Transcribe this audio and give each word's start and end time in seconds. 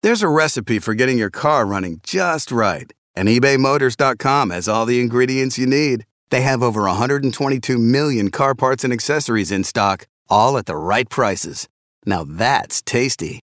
There's 0.00 0.22
a 0.22 0.28
recipe 0.28 0.78
for 0.78 0.94
getting 0.94 1.18
your 1.18 1.30
car 1.30 1.66
running 1.66 1.98
just 2.04 2.52
right, 2.52 2.92
and 3.16 3.28
ebaymotors.com 3.28 4.50
has 4.50 4.68
all 4.68 4.86
the 4.86 5.00
ingredients 5.00 5.58
you 5.58 5.66
need. 5.66 6.06
They 6.30 6.42
have 6.42 6.62
over 6.62 6.82
122 6.82 7.76
million 7.78 8.30
car 8.30 8.54
parts 8.54 8.84
and 8.84 8.92
accessories 8.92 9.50
in 9.50 9.64
stock, 9.64 10.06
all 10.28 10.56
at 10.56 10.66
the 10.66 10.76
right 10.76 11.08
prices. 11.10 11.68
Now 12.06 12.22
that's 12.22 12.80
tasty. 12.80 13.40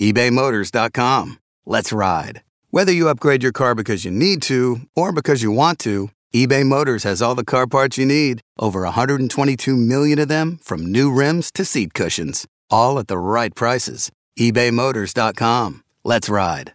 ebaymotors.com. 0.00 1.38
Let's 1.66 1.92
ride. 1.92 2.42
Whether 2.70 2.92
you 2.92 3.10
upgrade 3.10 3.42
your 3.42 3.52
car 3.52 3.74
because 3.74 4.06
you 4.06 4.10
need 4.10 4.40
to 4.42 4.80
or 4.96 5.12
because 5.12 5.42
you 5.42 5.50
want 5.50 5.78
to, 5.80 6.08
eBay 6.34 6.64
Motors 6.64 7.02
has 7.04 7.20
all 7.20 7.34
the 7.34 7.44
car 7.44 7.66
parts 7.66 7.98
you 7.98 8.06
need, 8.06 8.40
over 8.58 8.80
122 8.82 9.76
million 9.76 10.18
of 10.18 10.28
them, 10.28 10.58
from 10.62 10.86
new 10.86 11.12
rims 11.12 11.50
to 11.52 11.66
seat 11.66 11.92
cushions, 11.92 12.46
all 12.70 12.98
at 12.98 13.08
the 13.08 13.18
right 13.18 13.54
prices. 13.54 14.10
ebaymotors.com. 14.38 15.82
Let's 16.08 16.30
ride. 16.30 16.72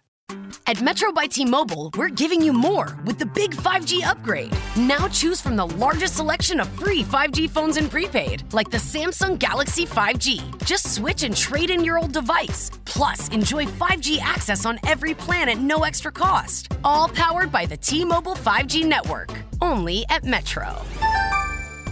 At 0.68 0.80
Metro 0.80 1.10
by 1.10 1.26
T 1.26 1.44
Mobile, 1.44 1.90
we're 1.96 2.08
giving 2.08 2.40
you 2.40 2.52
more 2.52 2.96
with 3.04 3.18
the 3.18 3.26
big 3.26 3.50
5G 3.50 4.06
upgrade. 4.06 4.56
Now 4.76 5.08
choose 5.08 5.40
from 5.40 5.56
the 5.56 5.66
largest 5.66 6.14
selection 6.14 6.60
of 6.60 6.68
free 6.68 7.02
5G 7.02 7.50
phones 7.50 7.76
in 7.76 7.88
prepaid, 7.88 8.44
like 8.52 8.70
the 8.70 8.76
Samsung 8.76 9.36
Galaxy 9.36 9.86
5G. 9.86 10.64
Just 10.64 10.94
switch 10.94 11.24
and 11.24 11.36
trade 11.36 11.70
in 11.70 11.84
your 11.84 11.98
old 11.98 12.12
device. 12.12 12.70
Plus, 12.84 13.28
enjoy 13.30 13.64
5G 13.64 14.20
access 14.20 14.64
on 14.64 14.78
every 14.86 15.14
plan 15.14 15.48
at 15.48 15.58
no 15.58 15.82
extra 15.82 16.12
cost. 16.12 16.72
All 16.84 17.08
powered 17.08 17.50
by 17.50 17.66
the 17.66 17.76
T 17.76 18.04
Mobile 18.04 18.36
5G 18.36 18.86
network. 18.86 19.30
Only 19.60 20.04
at 20.10 20.22
Metro. 20.22 20.80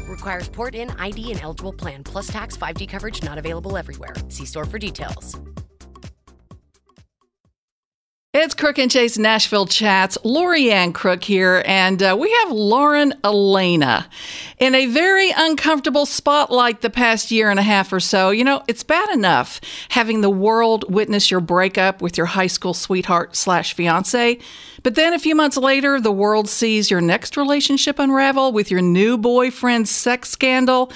Requires 0.08 0.48
port 0.48 0.76
in 0.76 0.90
ID 0.90 1.32
and 1.32 1.40
eligible 1.42 1.72
plan, 1.72 2.04
plus 2.04 2.28
tax 2.28 2.56
5G 2.56 2.88
coverage 2.88 3.20
not 3.24 3.36
available 3.36 3.76
everywhere. 3.76 4.14
See 4.28 4.46
store 4.46 4.64
for 4.64 4.78
details. 4.78 5.36
It's 8.34 8.54
Crook 8.54 8.78
and 8.78 8.90
Chase 8.90 9.18
Nashville 9.18 9.66
Chats. 9.66 10.16
Lorianne 10.24 10.94
Crook 10.94 11.22
here, 11.22 11.62
and 11.66 12.02
uh, 12.02 12.16
we 12.18 12.32
have 12.32 12.50
Lauren 12.50 13.12
Alaina 13.22 14.08
in 14.58 14.74
a 14.74 14.86
very 14.86 15.30
uncomfortable 15.36 16.06
spotlight 16.06 16.80
the 16.80 16.88
past 16.88 17.30
year 17.30 17.50
and 17.50 17.60
a 17.60 17.62
half 17.62 17.92
or 17.92 18.00
so. 18.00 18.30
You 18.30 18.44
know, 18.44 18.62
it's 18.68 18.82
bad 18.84 19.10
enough 19.10 19.60
having 19.90 20.22
the 20.22 20.30
world 20.30 20.90
witness 20.90 21.30
your 21.30 21.40
breakup 21.40 22.00
with 22.00 22.16
your 22.16 22.24
high 22.24 22.46
school 22.46 22.72
sweetheart 22.72 23.36
slash 23.36 23.74
fiance, 23.74 24.38
but 24.82 24.94
then 24.94 25.12
a 25.12 25.18
few 25.18 25.34
months 25.34 25.56
later, 25.56 26.00
the 26.00 26.12
world 26.12 26.48
sees 26.48 26.90
your 26.90 27.00
next 27.00 27.36
relationship 27.36 27.98
unravel 27.98 28.52
with 28.52 28.70
your 28.70 28.82
new 28.82 29.16
boyfriend's 29.16 29.90
sex 29.90 30.30
scandal. 30.30 30.92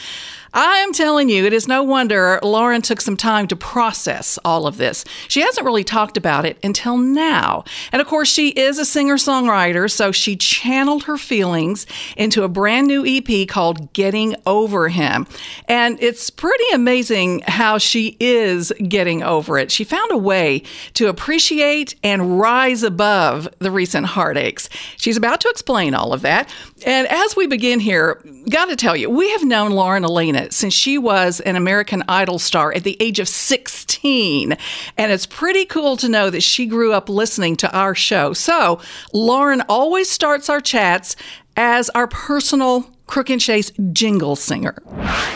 I 0.57 0.79
am 0.79 0.95
telling 0.95 1.29
you, 1.29 1.45
it 1.45 1.53
is 1.53 1.69
no 1.69 1.83
wonder 1.83 2.41
Lauren 2.43 2.81
took 2.81 3.03
some 3.03 3.19
time 3.19 3.47
to 3.49 3.57
process 3.57 4.39
all 4.43 4.67
of 4.67 4.79
this. 4.79 5.05
She 5.29 5.43
hasn't 5.43 5.67
really 5.67 5.85
talked 5.85 6.17
about 6.17 6.47
it 6.47 6.57
until 6.65 6.97
now. 6.97 7.65
And 7.93 8.01
of 8.01 8.09
course, 8.09 8.31
she 8.31 8.49
is 8.49 8.79
a 8.79 8.87
singer 8.87 9.17
songwriter, 9.17 9.91
so 9.91 10.13
she 10.13 10.35
channeled 10.35 11.05
her 11.05 11.19
feelings 11.19 11.87
into 12.17 12.43
a 12.43 12.49
brand 12.49 12.87
new 12.87 13.05
EP 13.07 13.47
called 13.47 13.93
Getting 13.93 14.35
Over 14.47 14.89
Him. 14.89 15.27
And 15.69 16.03
it's 16.03 16.31
pretty 16.31 16.65
amazing 16.73 17.43
how 17.47 17.77
she 17.77 18.17
is 18.19 18.73
getting 18.89 19.23
over 19.23 19.59
it. 19.59 19.71
She 19.71 19.85
found 19.85 20.11
a 20.11 20.17
way 20.17 20.63
to 20.95 21.09
appreciate 21.09 21.97
and 22.03 22.41
rise 22.41 22.83
above 22.83 23.47
the 23.59 23.71
recent 23.77 24.07
heartaches. 24.07 24.69
She's 24.97 25.17
about 25.17 25.41
to 25.43 25.49
explain 25.49 25.95
all 25.95 26.13
of 26.13 26.23
that. 26.23 26.53
And 26.85 27.07
as 27.07 27.37
we 27.37 27.47
begin 27.47 27.79
here, 27.79 28.21
got 28.49 28.65
to 28.67 28.77
tell 28.77 28.97
you, 28.97 29.09
we 29.09 29.31
have 29.31 29.45
known 29.45 29.71
Lauren 29.71 30.03
Alaina 30.03 30.51
since 30.51 30.75
she 30.75 30.99
was 30.99 31.41
an 31.41 31.55
American 31.55 32.03
Idol 32.09 32.41
star 32.41 32.73
at 32.73 32.83
the 32.83 32.97
age 33.01 33.21
of 33.21 33.29
16. 33.29 34.57
And 34.97 35.13
it's 35.13 35.27
pretty 35.27 35.65
cool 35.67 35.97
to 35.99 36.09
know 36.09 36.31
that 36.31 36.43
she 36.43 36.67
grew 36.67 36.93
up 36.93 37.09
listening 37.09 37.57
to 37.57 37.77
our 37.77 37.95
show. 37.95 38.33
So, 38.33 38.81
Lauren 39.13 39.63
always 39.69 40.11
starts 40.11 40.51
our 40.51 40.61
chats 40.61 41.15
as 41.57 41.91
our 41.91 42.09
personal 42.09 42.91
Crook 43.07 43.31
and 43.31 43.41
Chase 43.41 43.71
jingle 43.93 44.35
singer. 44.37 44.83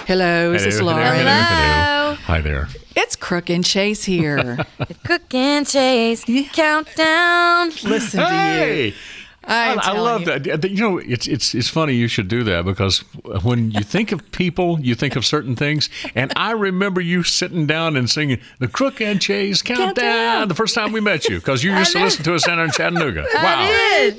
Hello, 0.06 0.52
this 0.52 0.66
is 0.66 0.74
this 0.74 0.82
Lauren? 0.82 1.06
Hello. 1.06 2.14
Hi 2.14 2.40
there. 2.40 2.68
It's 2.96 3.16
Crook 3.16 3.50
and 3.50 3.64
Chase 3.64 4.04
here. 4.04 4.58
Crook 5.04 5.32
and 5.34 5.66
Chase 5.66 6.24
countdown. 6.52 7.70
Listen 7.84 8.20
to 8.26 8.66
you. 8.66 8.92
I, 9.44 9.78
I 9.80 9.98
love 9.98 10.22
you. 10.22 10.38
that. 10.38 10.70
You 10.70 10.76
know, 10.76 10.98
it's 10.98 11.26
it's 11.26 11.54
it's 11.54 11.68
funny 11.68 11.94
you 11.94 12.08
should 12.08 12.28
do 12.28 12.44
that 12.44 12.64
because 12.64 12.98
when 13.42 13.70
you 13.70 13.80
think 13.80 14.12
of 14.12 14.30
people, 14.32 14.78
you 14.80 14.94
think 14.94 15.16
of 15.16 15.24
certain 15.24 15.56
things. 15.56 15.88
And 16.14 16.32
I 16.36 16.52
remember 16.52 17.00
you 17.00 17.22
sitting 17.22 17.66
down 17.66 17.96
and 17.96 18.08
singing 18.08 18.40
the 18.58 18.68
Crook 18.68 19.00
and 19.00 19.20
Chase 19.20 19.62
countdown, 19.62 19.94
Countdown. 19.94 20.48
the 20.48 20.54
first 20.54 20.74
time 20.74 20.92
we 20.92 21.00
met 21.00 21.26
you 21.26 21.36
because 21.38 21.64
you 21.64 21.74
used 21.76 21.92
to 21.92 22.00
listen 22.00 22.22
to 22.24 22.34
us 22.34 22.44
down 22.44 22.60
in 22.60 22.70
Chattanooga. 22.70 23.26
Wow. 23.40 24.12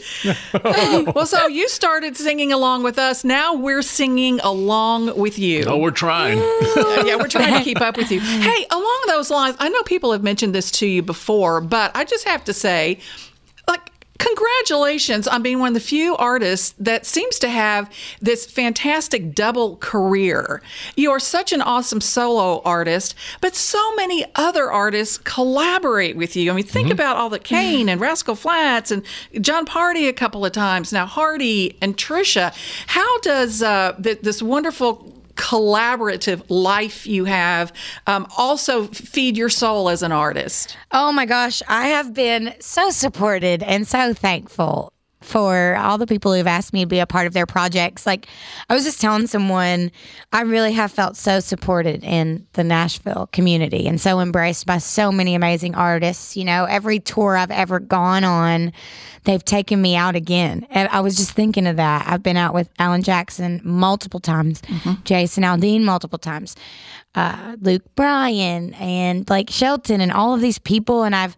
well, 1.15 1.25
so 1.25 1.47
you 1.47 1.67
started 1.69 2.17
singing 2.17 2.51
along 2.51 2.83
with 2.83 2.97
us. 2.97 3.23
Now 3.23 3.53
we're 3.53 3.81
singing 3.81 4.39
along 4.39 5.17
with 5.17 5.37
you. 5.37 5.63
Oh, 5.67 5.77
we're 5.77 5.91
trying. 5.91 6.39
yeah, 7.05 7.15
we're 7.15 7.27
trying 7.27 7.53
to 7.57 7.63
keep 7.63 7.81
up 7.81 7.97
with 7.97 8.11
you. 8.11 8.19
Hey, 8.19 8.65
along 8.71 9.01
those 9.07 9.29
lines, 9.29 9.55
I 9.59 9.69
know 9.69 9.81
people 9.83 10.11
have 10.11 10.23
mentioned 10.23 10.55
this 10.55 10.71
to 10.71 10.87
you 10.87 11.01
before, 11.01 11.61
but 11.61 11.91
I 11.95 12.03
just 12.03 12.27
have 12.27 12.43
to 12.45 12.53
say, 12.53 12.99
congratulations 14.21 15.27
on 15.27 15.41
being 15.41 15.57
one 15.57 15.69
of 15.69 15.73
the 15.73 15.79
few 15.79 16.15
artists 16.17 16.75
that 16.77 17.05
seems 17.05 17.39
to 17.39 17.49
have 17.49 17.91
this 18.21 18.45
fantastic 18.45 19.33
double 19.33 19.77
career. 19.77 20.61
You 20.95 21.09
are 21.11 21.19
such 21.19 21.51
an 21.51 21.61
awesome 21.61 22.01
solo 22.01 22.61
artist, 22.63 23.15
but 23.41 23.55
so 23.55 23.95
many 23.95 24.25
other 24.35 24.71
artists 24.71 25.17
collaborate 25.17 26.15
with 26.15 26.35
you. 26.35 26.51
I 26.51 26.55
mean, 26.55 26.65
think 26.65 26.91
about 26.91 27.17
all 27.17 27.29
the 27.29 27.39
Kane 27.39 27.89
and 27.89 27.99
Rascal 27.99 28.35
Flatts 28.35 28.91
and 28.91 29.03
Jon 29.39 29.65
Pardi 29.65 30.07
a 30.07 30.13
couple 30.13 30.45
of 30.45 30.51
times, 30.51 30.93
now 30.93 31.07
Hardy 31.07 31.77
and 31.81 31.97
Trisha. 31.97 32.53
How 32.87 33.19
does 33.21 33.63
uh, 33.63 33.93
th- 34.01 34.21
this 34.21 34.43
wonderful 34.43 35.20
collaborative 35.41 36.43
life 36.49 37.07
you 37.07 37.25
have 37.25 37.73
um, 38.05 38.27
also 38.37 38.85
feed 38.87 39.35
your 39.35 39.49
soul 39.49 39.89
as 39.89 40.03
an 40.03 40.11
artist? 40.11 40.77
Oh 40.91 41.11
my 41.11 41.25
gosh, 41.25 41.63
I 41.67 41.87
have 41.87 42.13
been 42.13 42.53
so 42.59 42.91
supported 42.91 43.63
and 43.63 43.87
so 43.87 44.13
thankful 44.13 44.93
for 45.21 45.75
all 45.77 45.97
the 45.97 46.07
people 46.07 46.33
who've 46.33 46.47
asked 46.47 46.73
me 46.73 46.81
to 46.81 46.87
be 46.87 46.99
a 46.99 47.05
part 47.05 47.27
of 47.27 47.33
their 47.33 47.45
projects. 47.45 48.05
Like 48.05 48.27
I 48.69 48.73
was 48.73 48.83
just 48.83 48.99
telling 48.99 49.27
someone, 49.27 49.91
I 50.33 50.41
really 50.41 50.73
have 50.73 50.91
felt 50.91 51.15
so 51.15 51.39
supported 51.39 52.03
in 52.03 52.47
the 52.53 52.63
Nashville 52.63 53.29
community 53.31 53.87
and 53.87 54.01
so 54.01 54.19
embraced 54.19 54.65
by 54.65 54.79
so 54.79 55.11
many 55.11 55.35
amazing 55.35 55.75
artists. 55.75 56.35
You 56.35 56.45
know, 56.45 56.65
every 56.65 56.99
tour 56.99 57.37
I've 57.37 57.51
ever 57.51 57.79
gone 57.79 58.23
on, 58.23 58.73
they've 59.25 59.43
taken 59.45 59.81
me 59.81 59.95
out 59.95 60.15
again. 60.15 60.65
And 60.71 60.89
I 60.89 61.01
was 61.01 61.15
just 61.15 61.31
thinking 61.31 61.67
of 61.67 61.75
that. 61.77 62.07
I've 62.07 62.23
been 62.23 62.37
out 62.37 62.53
with 62.53 62.69
Alan 62.79 63.03
Jackson 63.03 63.61
multiple 63.63 64.19
times, 64.19 64.61
Jason 65.03 65.43
Aldean 65.43 65.83
multiple 65.83 66.19
times, 66.19 66.55
uh, 67.13 67.55
Luke 67.61 67.83
Bryan 67.95 68.73
and 68.75 69.25
Blake 69.25 69.49
Shelton 69.49 70.01
and 70.01 70.11
all 70.11 70.33
of 70.33 70.41
these 70.41 70.57
people. 70.57 71.03
And 71.03 71.15
I've 71.15 71.35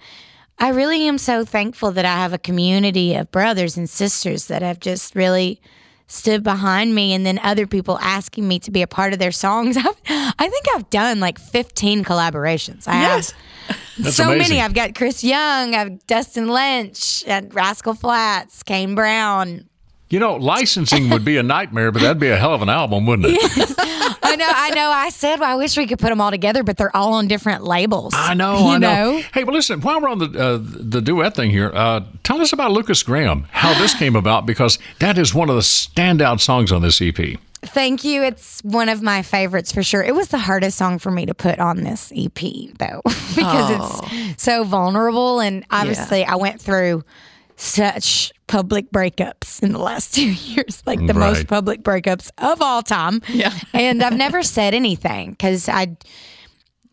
I 0.59 0.69
really 0.69 1.07
am 1.07 1.17
so 1.17 1.43
thankful 1.43 1.91
that 1.91 2.05
I 2.05 2.15
have 2.17 2.31
a 2.33 2.37
community 2.37 3.15
of 3.15 3.31
brothers 3.31 3.75
and 3.77 3.89
sisters 3.89 4.47
that 4.47 4.61
have 4.61 4.79
just 4.79 5.15
really 5.15 5.59
stood 6.07 6.43
behind 6.43 6.93
me 6.93 7.13
and 7.13 7.25
then 7.25 7.39
other 7.39 7.65
people 7.65 7.97
asking 7.99 8.47
me 8.47 8.59
to 8.59 8.69
be 8.71 8.81
a 8.81 8.87
part 8.87 9.13
of 9.13 9.19
their 9.19 9.31
songs. 9.31 9.75
I've, 9.77 9.95
I 10.07 10.47
think 10.49 10.65
I've 10.75 10.89
done 10.89 11.19
like 11.19 11.39
15 11.39 12.03
collaborations. 12.03 12.87
I 12.87 13.01
Yes. 13.01 13.31
have 13.31 13.77
That's 13.97 14.15
so 14.15 14.31
amazing. 14.31 14.57
many. 14.57 14.61
I've 14.61 14.73
got 14.73 14.95
Chris 14.95 15.23
Young, 15.23 15.73
I've 15.75 16.05
Dustin 16.07 16.47
Lynch, 16.49 17.23
and 17.27 17.53
Rascal 17.53 17.93
Flatts, 17.93 18.61
Kane 18.63 18.95
Brown. 18.95 19.69
You 20.13 20.19
know, 20.19 20.35
licensing 20.35 21.09
would 21.09 21.25
be 21.25 21.37
a 21.37 21.43
nightmare, 21.43 21.91
but 21.91 22.03
that'd 22.03 22.19
be 22.19 22.29
a 22.29 22.37
hell 22.37 22.53
of 22.53 22.61
an 22.61 22.69
album, 22.69 23.07
wouldn't 23.07 23.29
it? 23.31 23.39
I 24.21 24.35
know, 24.35 24.47
I 24.47 24.69
know. 24.69 24.91
I 24.91 25.09
said, 25.09 25.39
well, 25.39 25.49
I 25.49 25.55
wish 25.55 25.75
we 25.75 25.87
could 25.87 25.97
put 25.97 26.09
them 26.09 26.21
all 26.21 26.29
together, 26.29 26.61
but 26.61 26.77
they're 26.77 26.95
all 26.95 27.13
on 27.15 27.27
different 27.27 27.63
labels. 27.63 28.13
I 28.15 28.35
know, 28.35 28.59
You 28.59 28.67
I 28.73 28.77
know. 28.77 28.93
know? 29.13 29.21
Hey, 29.33 29.43
but 29.43 29.55
listen, 29.55 29.81
while 29.81 29.99
we're 29.99 30.09
on 30.09 30.19
the 30.19 30.25
uh, 30.27 30.59
the 30.61 31.01
duet 31.01 31.35
thing 31.35 31.49
here, 31.49 31.71
uh, 31.73 32.01
tell 32.21 32.39
us 32.41 32.53
about 32.53 32.69
Lukas 32.69 33.01
Graham, 33.01 33.47
how 33.49 33.73
this 33.81 33.95
came 33.95 34.15
about, 34.15 34.45
because 34.45 34.77
that 34.99 35.17
is 35.17 35.33
one 35.33 35.49
of 35.49 35.55
the 35.55 35.63
standout 35.63 36.41
songs 36.41 36.71
on 36.71 36.83
this 36.83 37.01
EP. 37.01 37.39
Thank 37.63 38.03
you. 38.03 38.21
It's 38.21 38.61
one 38.63 38.89
of 38.89 39.01
my 39.01 39.23
favorites 39.23 39.71
for 39.71 39.81
sure. 39.81 40.03
It 40.03 40.13
was 40.13 40.27
the 40.27 40.37
hardest 40.37 40.77
song 40.77 40.99
for 40.99 41.09
me 41.09 41.25
to 41.25 41.33
put 41.33 41.57
on 41.57 41.77
this 41.77 42.13
EP 42.15 42.39
though, 42.77 43.01
because 43.35 44.03
it's 44.05 44.43
so 44.43 44.63
vulnerable. 44.63 45.39
And 45.39 45.65
obviously, 45.71 46.23
I 46.23 46.35
went 46.35 46.61
through 46.61 47.03
such 47.55 48.31
public 48.47 48.91
breakups 48.91 49.61
in 49.63 49.71
the 49.71 49.79
last 49.79 50.13
two 50.15 50.31
years, 50.31 50.83
like 50.85 50.99
the 50.99 51.13
Right. 51.13 51.29
most 51.33 51.47
public 51.47 51.81
breakups 51.83 52.29
of 52.37 52.61
all 52.61 52.81
time. 52.83 53.21
Yeah. 53.29 53.53
and 53.73 54.03
I've 54.03 54.17
never 54.17 54.43
said 54.43 54.73
anything 54.73 55.31
because 55.31 55.67
I. 55.69 55.97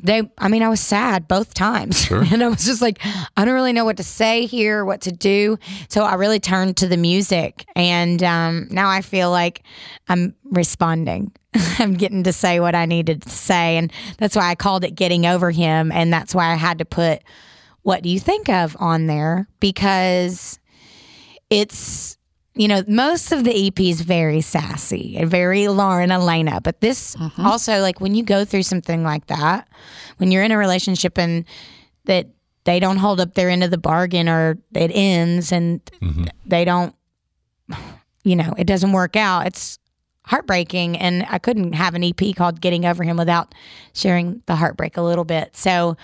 They, 0.02 0.22
I 0.38 0.48
mean, 0.48 0.62
I 0.62 0.70
was 0.70 0.80
sad 0.80 1.28
both 1.28 1.52
times. 1.52 2.08
and 2.10 2.42
I 2.42 2.48
was 2.48 2.64
just 2.64 2.80
like, 2.80 3.00
I 3.36 3.44
don't 3.44 3.52
really 3.52 3.74
know 3.74 3.84
what 3.84 3.98
to 3.98 4.02
say 4.02 4.46
here, 4.46 4.82
what 4.82 5.02
to 5.02 5.12
do. 5.12 5.58
So 5.90 6.04
I 6.04 6.14
really 6.14 6.40
turned 6.40 6.78
to 6.78 6.88
the 6.88 6.96
music. 6.96 7.66
And 7.76 8.22
um, 8.22 8.68
now 8.70 8.88
I 8.88 9.02
feel 9.02 9.30
like 9.30 9.62
I'm 10.08 10.34
responding. 10.44 11.32
I'm 11.78 11.92
getting 11.98 12.22
to 12.22 12.32
say 12.32 12.60
what 12.60 12.74
I 12.74 12.86
needed 12.86 13.20
to 13.24 13.28
say. 13.28 13.76
And 13.76 13.92
that's 14.16 14.34
why 14.34 14.48
I 14.48 14.54
called 14.54 14.84
it 14.84 14.94
Getting 14.94 15.26
Over 15.26 15.50
Him. 15.50 15.92
And 15.92 16.10
that's 16.10 16.34
why 16.34 16.50
I 16.50 16.54
had 16.54 16.78
to 16.78 16.86
put 16.86 17.20
What 17.82 18.02
Do 18.02 18.08
You 18.08 18.20
Think 18.20 18.48
of 18.48 18.76
on 18.78 19.06
there? 19.06 19.48
Because 19.60 20.58
it's 21.48 22.16
you 22.54 22.68
know 22.68 22.82
most 22.88 23.32
of 23.32 23.44
the 23.44 23.66
ep 23.68 23.78
is 23.80 24.00
very 24.00 24.40
sassy 24.40 25.16
and 25.16 25.30
very 25.30 25.68
lauren 25.68 26.10
alaina 26.10 26.60
but 26.60 26.80
this 26.80 27.14
mm-hmm. 27.14 27.46
also 27.46 27.80
like 27.80 28.00
when 28.00 28.14
you 28.14 28.24
go 28.24 28.44
through 28.44 28.62
something 28.62 29.04
like 29.04 29.26
that 29.26 29.68
when 30.16 30.32
you're 30.32 30.42
in 30.42 30.50
a 30.50 30.58
relationship 30.58 31.16
and 31.16 31.44
that 32.06 32.26
they 32.64 32.80
don't 32.80 32.96
hold 32.96 33.20
up 33.20 33.34
their 33.34 33.48
end 33.48 33.62
of 33.62 33.70
the 33.70 33.78
bargain 33.78 34.28
or 34.28 34.58
it 34.74 34.90
ends 34.92 35.52
and 35.52 35.80
mm-hmm. 36.02 36.24
they 36.44 36.64
don't 36.64 36.94
you 38.24 38.34
know 38.34 38.52
it 38.58 38.66
doesn't 38.66 38.92
work 38.92 39.14
out 39.14 39.46
it's 39.46 39.78
heartbreaking. 40.30 40.96
And 40.96 41.26
i 41.28 41.38
couldn't 41.38 41.74
have 41.74 41.94
an 41.94 42.04
ep 42.04 42.20
called 42.36 42.60
getting 42.60 42.86
over 42.86 43.02
him 43.02 43.16
without 43.16 43.54
sharing 43.92 44.42
the 44.46 44.54
heartbreak 44.54 44.96
a 44.96 45.02
little 45.02 45.24
bit. 45.24 45.56
So 45.56 45.96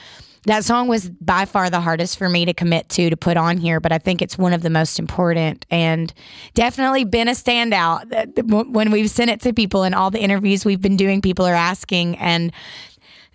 that 0.47 0.65
song 0.65 0.89
was 0.89 1.09
by 1.11 1.45
far 1.45 1.69
the 1.71 1.81
hardest 1.81 2.17
for 2.19 2.29
me 2.29 2.45
to 2.45 2.55
commit 2.55 2.89
to 2.89 3.11
to 3.11 3.17
put 3.17 3.37
on 3.37 3.59
here 3.59 3.79
but 3.81 3.93
i 3.93 3.99
think 3.99 4.23
it's 4.23 4.39
one 4.39 4.53
of 4.53 4.63
the 4.63 4.71
most 4.71 4.99
important 4.99 5.67
and 5.71 6.15
definitely 6.55 7.05
been 7.05 7.29
a 7.29 7.33
standout. 7.33 8.73
When 8.73 8.91
we've 8.91 9.11
sent 9.11 9.31
it 9.31 9.41
to 9.43 9.53
people 9.53 9.83
and 9.83 9.95
all 9.95 10.11
the 10.11 10.21
interviews 10.21 10.65
we've 10.65 10.81
been 10.81 10.97
doing 10.97 11.21
people 11.21 11.45
are 11.47 11.55
asking 11.55 12.17
and 12.19 12.53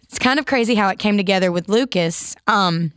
it's 0.04 0.20
kind 0.20 0.40
of 0.40 0.46
crazy 0.46 0.76
how 0.76 0.90
it 0.90 1.00
came 1.00 1.18
together 1.18 1.52
with 1.52 1.70
lukas. 1.70 2.36
Um 2.48 2.92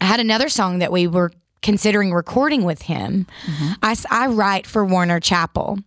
I 0.00 0.04
had 0.04 0.20
another 0.20 0.48
song 0.48 0.78
that 0.78 0.92
we 0.92 1.06
were 1.06 1.32
considering 1.62 2.12
recording 2.12 2.62
with 2.64 2.82
him. 2.82 3.26
I 3.82 3.96
I 4.10 4.26
write 4.28 4.66
for 4.66 4.84
Warner 4.84 5.20
Chappell, 5.20 5.78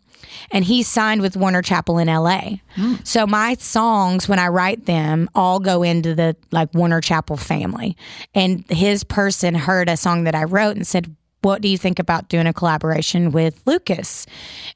and 0.51 0.65
he 0.65 0.83
signed 0.83 1.21
with 1.21 1.38
Warner 1.38 1.62
Chappell 1.62 1.97
in 1.97 2.07
LA. 2.07 2.57
Hmm. 2.75 2.95
So 3.03 3.25
my 3.27 3.56
songs, 3.56 4.27
when 4.27 4.39
I 4.39 4.47
write 4.47 4.85
them, 4.85 5.29
all 5.35 5.59
go 5.59 5.83
into 5.83 6.15
the 6.15 6.35
like 6.51 6.73
Warner 6.73 7.01
Chappell 7.01 7.38
family. 7.38 7.95
And 8.33 8.65
his 8.69 9.03
person 9.03 9.56
heard 9.56 9.89
a 9.89 9.97
song 9.97 10.23
that 10.25 10.35
I 10.35 10.44
wrote 10.44 10.75
and 10.75 10.85
said, 10.85 11.15
"What 11.41 11.62
do 11.62 11.68
you 11.68 11.77
think 11.77 12.00
about 12.00 12.29
doing 12.29 12.47
a 12.47 12.53
collaboration 12.53 13.31
with 13.31 13.62
Lukas?" 13.65 14.25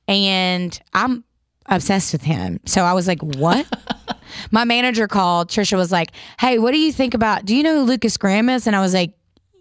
And 0.07 0.79
I'm 0.93 1.23
obsessed 1.67 2.13
with 2.13 2.23
him. 2.23 2.59
So 2.65 2.83
I 2.83 2.93
was 2.93 3.07
like, 3.07 3.21
"What?" 3.21 3.65
my 4.51 4.65
manager 4.65 5.07
called. 5.07 5.49
Trisha 5.49 5.77
was 5.77 5.91
like, 5.91 6.11
"Hey, 6.39 6.59
what 6.59 6.71
do 6.71 6.79
you 6.79 6.91
think 6.91 7.13
about? 7.13 7.45
Do 7.45 7.55
you 7.55 7.63
know 7.63 7.79
who 7.79 7.83
Lukas 7.83 8.17
Graham 8.17 8.49
is?" 8.49 8.67
And 8.67 8.75
I 8.75 8.81
was 8.81 8.93
like, 8.93 9.13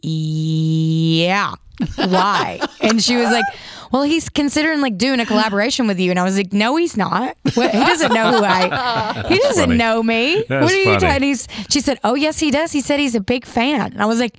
"Yeah." 0.02 1.54
Why? 1.96 2.60
and 2.80 3.02
she 3.02 3.16
was 3.16 3.30
like, 3.30 3.44
"Well, 3.92 4.02
he's 4.02 4.28
considering 4.28 4.80
like 4.80 4.96
doing 4.96 5.20
a 5.20 5.26
collaboration 5.26 5.86
with 5.86 5.98
you." 5.98 6.10
And 6.10 6.18
I 6.20 6.22
was 6.24 6.36
like, 6.36 6.52
"No, 6.52 6.76
he's 6.76 6.96
not. 6.96 7.36
What, 7.54 7.70
he 7.72 7.78
doesn't 7.80 8.12
know 8.12 8.32
who 8.38 8.44
I. 8.44 9.24
He 9.28 9.38
doesn't 9.38 9.64
funny. 9.64 9.76
know 9.76 10.02
me. 10.02 10.44
That's 10.48 10.64
what 10.64 10.72
are 10.72 10.76
you 10.76 10.84
funny. 10.84 10.98
trying?" 11.00 11.22
He's, 11.22 11.48
she 11.70 11.80
said, 11.80 11.98
"Oh, 12.04 12.14
yes, 12.14 12.38
he 12.38 12.50
does. 12.50 12.72
He 12.72 12.80
said 12.80 13.00
he's 13.00 13.14
a 13.14 13.20
big 13.20 13.44
fan." 13.46 13.92
And 13.92 14.02
I 14.02 14.06
was 14.06 14.20
like, 14.20 14.36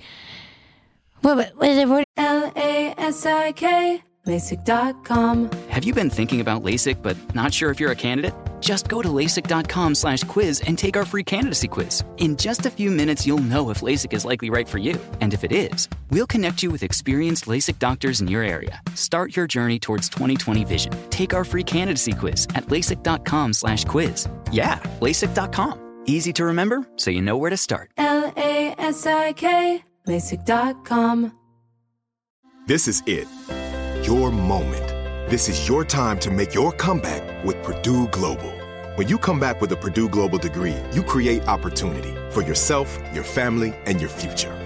"What? 1.20 1.36
What? 1.36 1.56
what, 1.56 1.88
what 1.88 2.08
L 2.16 2.52
A 2.56 2.94
S 2.98 3.26
I 3.26 3.52
K, 3.52 4.02
LASIK.com. 4.26 5.50
Have 5.68 5.84
you 5.84 5.92
been 5.94 6.10
thinking 6.10 6.40
about 6.40 6.62
LASIK 6.62 7.02
but 7.02 7.16
not 7.34 7.52
sure 7.54 7.70
if 7.70 7.78
you're 7.78 7.92
a 7.92 7.96
candidate? 7.96 8.34
Just 8.60 8.88
go 8.88 9.02
to 9.02 9.08
LASIK.com/quiz 9.08 10.62
and 10.66 10.78
take 10.78 10.96
our 10.96 11.04
free 11.04 11.22
candidacy 11.22 11.68
quiz. 11.68 12.02
In 12.16 12.36
just 12.36 12.66
a 12.66 12.70
few 12.70 12.90
minutes, 12.90 13.26
you'll 13.26 13.38
know 13.38 13.70
if 13.70 13.80
LASIK 13.82 14.12
is 14.14 14.24
likely 14.24 14.50
right 14.50 14.68
for 14.68 14.78
you, 14.78 14.98
and 15.20 15.32
if 15.34 15.44
it 15.44 15.52
is, 15.52 15.88
we'll 16.16 16.26
connect 16.26 16.62
you 16.62 16.70
with 16.70 16.82
experienced 16.82 17.44
LASIK 17.44 17.78
doctors 17.78 18.22
in 18.22 18.28
your 18.28 18.42
area. 18.42 18.80
Start 18.94 19.36
your 19.36 19.46
journey 19.46 19.78
towards 19.78 20.08
20/20 20.08 20.64
vision. 20.64 20.92
Take 21.10 21.34
our 21.34 21.44
free 21.44 21.62
candidacy 21.62 22.14
quiz 22.14 22.46
at 22.54 22.64
LASIK.com/quiz. 22.68 24.28
Yeah, 24.50 24.78
LASIK.com. 25.00 25.78
Easy 26.06 26.32
to 26.32 26.44
remember, 26.46 26.86
so 26.96 27.10
you 27.10 27.20
know 27.20 27.36
where 27.36 27.50
to 27.50 27.56
start. 27.56 27.90
L 27.98 28.32
A 28.36 28.74
S 28.78 29.06
I 29.06 29.32
K, 29.34 29.82
LASIK.com. 30.08 31.32
This 32.66 32.88
is 32.88 33.02
it. 33.06 33.28
Your 34.02 34.32
moment. 34.32 34.88
This 35.30 35.48
is 35.48 35.68
your 35.68 35.84
time 35.84 36.18
to 36.20 36.30
make 36.30 36.54
your 36.54 36.72
comeback 36.72 37.44
with 37.44 37.62
Purdue 37.62 38.08
Global. 38.08 38.52
When 38.96 39.06
you 39.08 39.18
come 39.18 39.38
back 39.38 39.60
with 39.60 39.72
a 39.72 39.76
Purdue 39.76 40.08
Global 40.08 40.38
degree, 40.38 40.76
you 40.94 41.02
create 41.02 41.46
opportunity 41.46 42.14
for 42.30 42.42
yourself, 42.42 42.98
your 43.12 43.24
family, 43.24 43.74
and 43.84 44.00
your 44.00 44.08
future. 44.08 44.65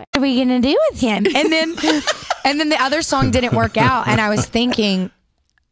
What 0.11 0.19
are 0.19 0.21
we 0.21 0.37
gonna 0.37 0.59
do 0.59 0.77
with 0.89 0.99
him? 0.99 1.25
And 1.35 1.51
then, 1.51 1.75
and 2.45 2.59
then 2.59 2.69
the 2.69 2.81
other 2.81 3.01
song 3.01 3.31
didn't 3.31 3.53
work 3.53 3.77
out, 3.77 4.07
and 4.07 4.19
I 4.19 4.29
was 4.29 4.45
thinking 4.45 5.11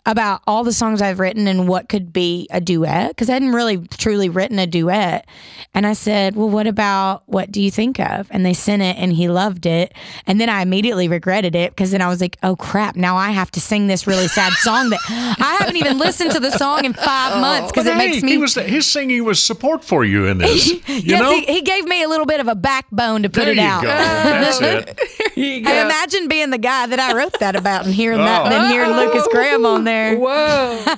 about 0.10 0.42
all 0.48 0.64
the 0.64 0.74
songs 0.74 1.04
I've 1.04 1.20
written 1.20 1.48
and 1.48 1.68
what 1.68 1.88
could 1.88 2.12
be 2.12 2.48
a 2.50 2.60
duet 2.60 3.10
because 3.10 3.30
I 3.30 3.34
hadn't 3.34 3.52
really 3.54 3.78
truly 3.78 4.28
written 4.28 4.58
a 4.58 4.66
duet. 4.66 5.28
And 5.76 5.86
I 5.86 5.94
said, 5.94 6.36
Well, 6.36 6.50
what 6.50 6.66
about 6.66 7.22
what 7.28 7.52
do 7.52 7.62
you 7.62 7.70
think 7.70 8.00
of? 8.00 8.28
And 8.32 8.44
they 8.44 8.54
sent 8.54 8.82
it 8.82 8.98
and 8.98 9.14
he 9.14 9.30
loved 9.30 9.68
it. 9.68 9.94
And 10.26 10.42
then 10.42 10.50
I 10.50 10.64
immediately 10.64 11.08
regretted 11.08 11.54
it 11.56 11.70
because 11.72 11.92
then 11.92 12.02
I 12.02 12.08
was 12.08 12.22
like, 12.22 12.38
Oh 12.42 12.56
crap, 12.56 12.96
now 12.96 13.18
I 13.18 13.30
have 13.30 13.52
to 13.52 13.62
sing 13.62 13.86
this 13.86 14.08
really 14.08 14.28
sad 14.28 14.52
song 14.54 14.90
that 14.90 15.00
I 15.40 15.58
haven't 15.60 15.78
even 15.78 16.00
listened 16.00 16.32
to 16.32 16.40
the 16.40 16.52
song 16.52 16.86
in 16.86 16.94
five 16.94 17.34
oh, 17.36 17.42
months 17.42 17.72
because 17.72 17.86
it 17.86 17.94
hey, 17.94 18.10
makes 18.10 18.24
me. 18.24 18.32
he 18.32 18.38
was, 18.40 18.56
his 18.56 18.88
singing 18.88 19.24
was 19.26 19.42
support 19.42 19.84
for 19.86 20.04
you 20.04 20.26
in 20.26 20.40
this. 20.40 20.70
You 20.90 21.14
yes, 21.16 21.22
know? 21.22 21.32
he, 21.32 21.46
he 21.46 21.62
gave 21.62 21.86
me 21.86 22.04
a 22.04 22.10
little 22.10 22.26
bit 22.26 22.40
of 22.40 22.48
a 22.48 22.56
backbone 22.56 23.24
to 23.24 23.30
put 23.30 23.46
there 23.46 23.52
it 23.52 23.58
you 23.58 23.62
out. 23.64 23.84
go. 23.84 23.88
That's 23.88 24.60
it. 24.62 25.00
I 25.38 25.82
imagine 25.86 26.28
being 26.28 26.50
the 26.50 26.58
guy 26.58 26.88
that 26.88 27.00
I 27.00 27.16
wrote 27.16 27.40
that 27.40 27.56
about 27.56 27.86
and 27.86 27.94
hearing 27.94 28.18
that 28.18 28.42
ah. 28.42 28.44
and 28.46 28.52
then 28.54 28.66
Oh. 28.66 28.68
hearing 28.70 28.92
Lukas 28.92 29.28
Graham 29.32 29.66
on 29.66 29.84
there. 29.84 29.99
Whoa. 30.18 30.96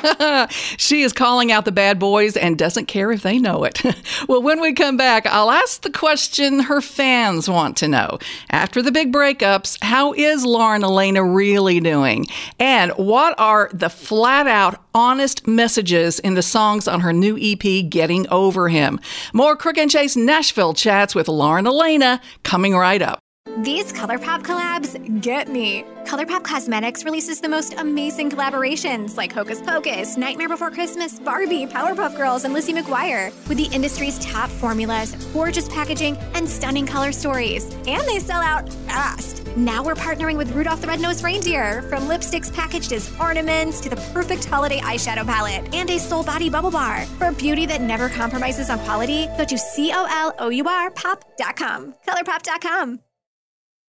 she 0.76 1.02
is 1.02 1.12
calling 1.12 1.52
out 1.52 1.64
the 1.64 1.72
bad 1.72 1.98
boys 1.98 2.36
and 2.36 2.58
doesn't 2.58 2.86
care 2.86 3.10
if 3.12 3.22
they 3.22 3.38
know 3.38 3.64
it. 3.64 3.82
well, 4.28 4.42
when 4.42 4.60
we 4.60 4.72
come 4.72 4.96
back, 4.96 5.26
I'll 5.26 5.50
ask 5.50 5.82
the 5.82 5.90
question 5.90 6.60
her 6.60 6.80
fans 6.80 7.48
want 7.48 7.76
to 7.78 7.88
know. 7.88 8.18
After 8.50 8.82
the 8.82 8.92
big 8.92 9.12
breakups, 9.12 9.82
how 9.82 10.12
is 10.14 10.44
Lauren 10.44 10.82
Alaina 10.82 11.24
really 11.24 11.80
doing? 11.80 12.26
And 12.58 12.92
what 12.92 13.34
are 13.38 13.70
the 13.72 13.90
flat 13.90 14.46
out 14.46 14.82
honest 14.94 15.46
messages 15.46 16.18
in 16.18 16.34
the 16.34 16.42
songs 16.42 16.88
on 16.88 17.00
her 17.00 17.12
new 17.12 17.38
EP, 17.40 17.88
Getting 17.88 18.28
Over 18.28 18.68
Him? 18.68 19.00
More 19.32 19.56
Crook 19.56 19.78
and 19.78 19.90
Chase 19.90 20.16
Nashville 20.16 20.74
chats 20.74 21.14
with 21.14 21.28
Lauren 21.28 21.66
Alaina 21.66 22.20
coming 22.42 22.74
right 22.74 23.02
up. 23.02 23.20
These 23.62 23.92
ColourPop 23.92 24.42
collabs 24.42 25.20
get 25.20 25.48
me. 25.48 25.84
ColourPop 26.04 26.44
Cosmetics 26.44 27.04
releases 27.04 27.40
the 27.40 27.48
most 27.48 27.74
amazing 27.74 28.30
collaborations 28.30 29.18
like 29.18 29.32
Hocus 29.32 29.60
Pocus, 29.60 30.16
Nightmare 30.16 30.48
Before 30.48 30.70
Christmas, 30.70 31.18
Barbie, 31.18 31.66
Powerpuff 31.66 32.16
Girls, 32.16 32.44
and 32.44 32.54
Lizzie 32.54 32.72
McGuire 32.72 33.26
with 33.48 33.58
the 33.58 33.68
industry's 33.74 34.18
top 34.18 34.48
formulas, 34.48 35.14
gorgeous 35.34 35.68
packaging, 35.68 36.16
and 36.34 36.48
stunning 36.48 36.86
color 36.86 37.12
stories. 37.12 37.64
And 37.86 38.06
they 38.08 38.18
sell 38.18 38.40
out 38.40 38.72
fast. 38.84 39.46
Now 39.56 39.82
we're 39.82 39.94
partnering 39.94 40.38
with 40.38 40.52
Rudolph 40.52 40.80
the 40.80 40.86
Red-Nosed 40.86 41.22
Reindeer, 41.22 41.82
from 41.82 42.04
lipsticks 42.04 42.50
packaged 42.54 42.92
as 42.92 43.10
ornaments 43.20 43.80
to 43.80 43.90
the 43.90 43.96
perfect 44.14 44.46
holiday 44.46 44.80
eyeshadow 44.80 45.26
palette 45.26 45.74
and 45.74 45.90
a 45.90 45.98
soul 45.98 46.24
body 46.24 46.48
bubble 46.48 46.70
bar. 46.70 47.04
For 47.18 47.32
beauty 47.32 47.66
that 47.66 47.82
never 47.82 48.08
compromises 48.08 48.70
on 48.70 48.78
quality, 48.80 49.26
go 49.36 49.44
to 49.44 49.58
C-O-L-O-U-R 49.58 50.90
pop.com. 50.92 51.94
ColourPop.com. 52.06 53.00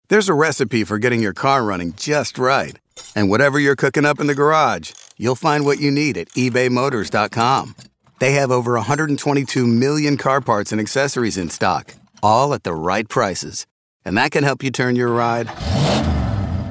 There's 0.10 0.28
a 0.28 0.34
recipe 0.34 0.84
for 0.86 0.98
getting 0.98 1.22
your 1.22 1.34
car 1.34 1.64
running 1.64 1.94
just 1.94 2.40
right. 2.40 2.76
And 3.16 3.30
whatever 3.30 3.60
you're 3.60 3.76
cooking 3.76 4.06
up 4.06 4.20
in 4.20 4.26
the 4.26 4.34
garage, 4.34 4.92
you'll 5.18 5.36
find 5.36 5.66
what 5.66 5.80
you 5.80 5.92
need 5.92 6.18
at 6.18 6.30
ebaymotors.com. 6.30 7.76
They 8.20 8.32
have 8.32 8.52
over 8.52 8.74
122 8.74 9.68
million 9.68 10.18
car 10.18 10.42
parts 10.42 10.72
and 10.72 10.82
accessories 10.82 11.38
in 11.38 11.52
stock, 11.52 11.94
all 12.24 12.56
at 12.56 12.64
the 12.64 12.74
right 12.74 13.08
prices. 13.08 13.68
And 14.04 14.18
that 14.18 14.32
can 14.32 14.44
help 14.44 14.64
you 14.64 14.72
turn 14.72 14.96
your 14.96 15.12
ride 15.12 15.48